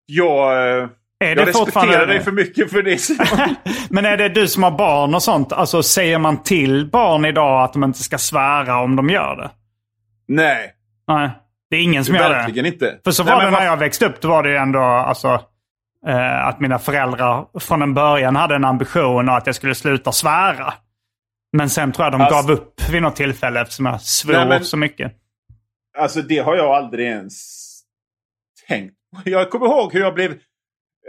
[0.06, 0.88] Jag, eh,
[1.20, 2.98] Är jag det respekterar dig för mycket för det.
[2.98, 3.54] Simon.
[3.90, 5.52] Men är det du som har barn och sånt?
[5.52, 9.50] Alltså säger man till barn idag att de inte ska svära om de gör det?
[10.28, 10.72] nej,
[11.08, 11.30] Nej,
[11.70, 12.34] det är ingen som gör det.
[12.34, 12.98] verkligen inte.
[13.04, 14.20] För så Nej, var det men när vad- jag växte upp.
[14.20, 15.40] Då var det ju ändå alltså,
[16.42, 20.74] att mina föräldrar från en början hade en ambition att jag skulle sluta svära.
[21.52, 24.48] Men sen tror jag de Alltså- gav upp vid något tillfälle eftersom jag svor Nej,
[24.48, 25.12] men- så mycket.
[25.98, 27.34] Alltså det har jag aldrig ens
[28.68, 28.94] tänkt.
[29.24, 30.30] Jag kommer ihåg hur jag blev...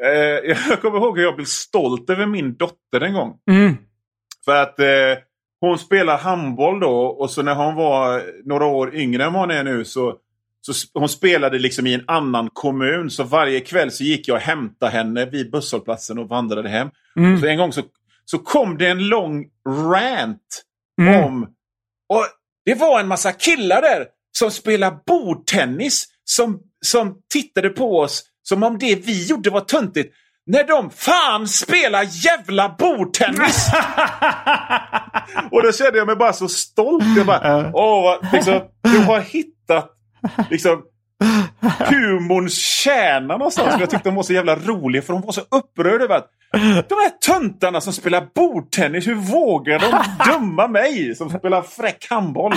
[0.03, 3.37] Eh, jag kommer ihåg hur jag blev stolt över min dotter en gång.
[3.51, 3.77] Mm.
[4.45, 5.23] För att eh,
[5.61, 9.51] hon spelar handboll då och så när hon var några år yngre än vad hon
[9.51, 10.15] är nu så,
[10.61, 13.09] så hon spelade liksom i en annan kommun.
[13.09, 16.89] Så varje kväll så gick jag och hämtade henne vid busshållplatsen och vandrade hem.
[17.41, 17.81] Så en gång så,
[18.25, 20.65] så kom det en lång rant
[21.01, 21.23] Mm.
[21.25, 21.43] om...
[22.09, 22.25] Och
[22.65, 24.05] det var en massa killar där
[24.37, 30.13] som spelade bordtennis som, som tittade på oss som om det vi gjorde var töntigt.
[30.45, 33.69] När de fan spelar jävla bordtennis!
[35.51, 37.03] och då kände jag mig bara så stolt.
[37.17, 39.91] Jag bara, åh, liksom, du har hittat
[40.49, 40.81] liksom,
[41.79, 43.75] humorns kärna någonstans.
[43.79, 46.29] Jag tyckte de var så jävla roliga för de var så upprörda över att
[46.89, 49.91] de här töntarna som spelar bordtennis, hur vågar de
[50.31, 52.53] döma mig som spelar fräck handboll?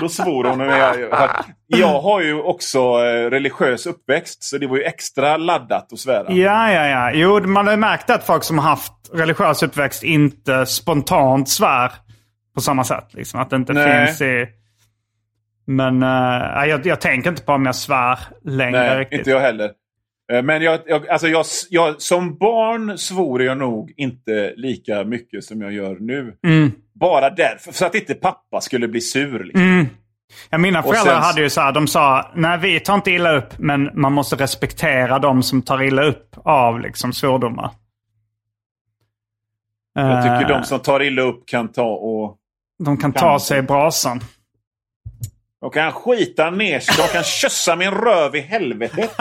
[0.00, 0.60] Då svor hon.
[0.60, 1.30] jag,
[1.66, 6.32] jag har ju också eh, religiös uppväxt så det var ju extra laddat att svära.
[6.32, 7.12] Ja, ja, ja.
[7.14, 11.92] Jo, man har ju märkt att folk som har haft religiös uppväxt inte spontant svär
[12.54, 13.08] på samma sätt.
[13.10, 13.40] Liksom.
[13.40, 14.06] Att det inte Nej.
[14.06, 14.46] finns i...
[15.66, 19.18] Men eh, jag, jag tänker inte på om jag svär längre Nej, riktigt.
[19.18, 19.70] inte jag heller.
[20.32, 25.44] Eh, Men jag, jag, alltså jag, jag, som barn svor jag nog inte lika mycket
[25.44, 26.36] som jag gör nu.
[26.46, 26.72] Mm.
[26.94, 29.44] Bara därför, så att inte pappa skulle bli sur.
[29.44, 29.62] Liksom.
[29.64, 29.86] Mm.
[30.50, 33.36] Ja, mina föräldrar sen- hade ju så här, de sa nej vi tar inte illa
[33.36, 37.70] upp men man måste respektera de som tar illa upp av liksom svordomar.
[39.94, 42.36] Jag tycker Eh, de som tar illa upp kan ta och...
[42.84, 44.20] de kan ta kan- sig i brasan.
[45.62, 46.94] De kan skita ner sig.
[46.96, 49.08] De kan kyssa min röv i helvete.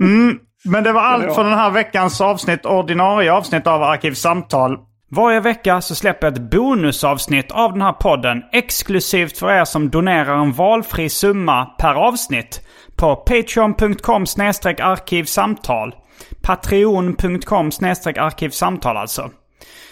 [0.00, 4.78] Mm, men det var allt för den här veckans avsnitt, ordinarie avsnitt av Arkivsamtal.
[5.10, 9.90] Varje vecka så släpper jag ett bonusavsnitt av den här podden exklusivt för er som
[9.90, 12.60] donerar en valfri summa per avsnitt
[12.96, 14.24] på patreon.com
[14.78, 15.94] arkivsamtal.
[16.42, 17.66] Patreon.com
[18.16, 19.30] arkivsamtal alltså.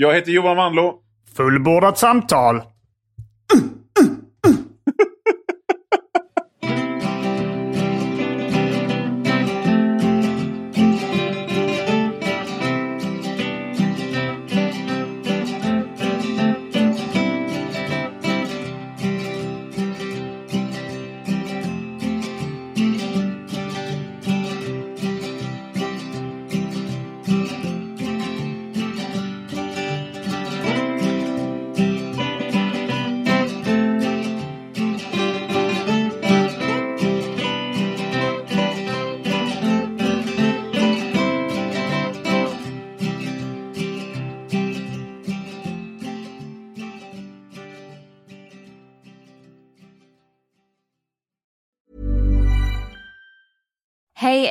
[0.00, 0.94] Jag heter Johan Manlo.
[1.36, 2.62] Fullbordat samtal.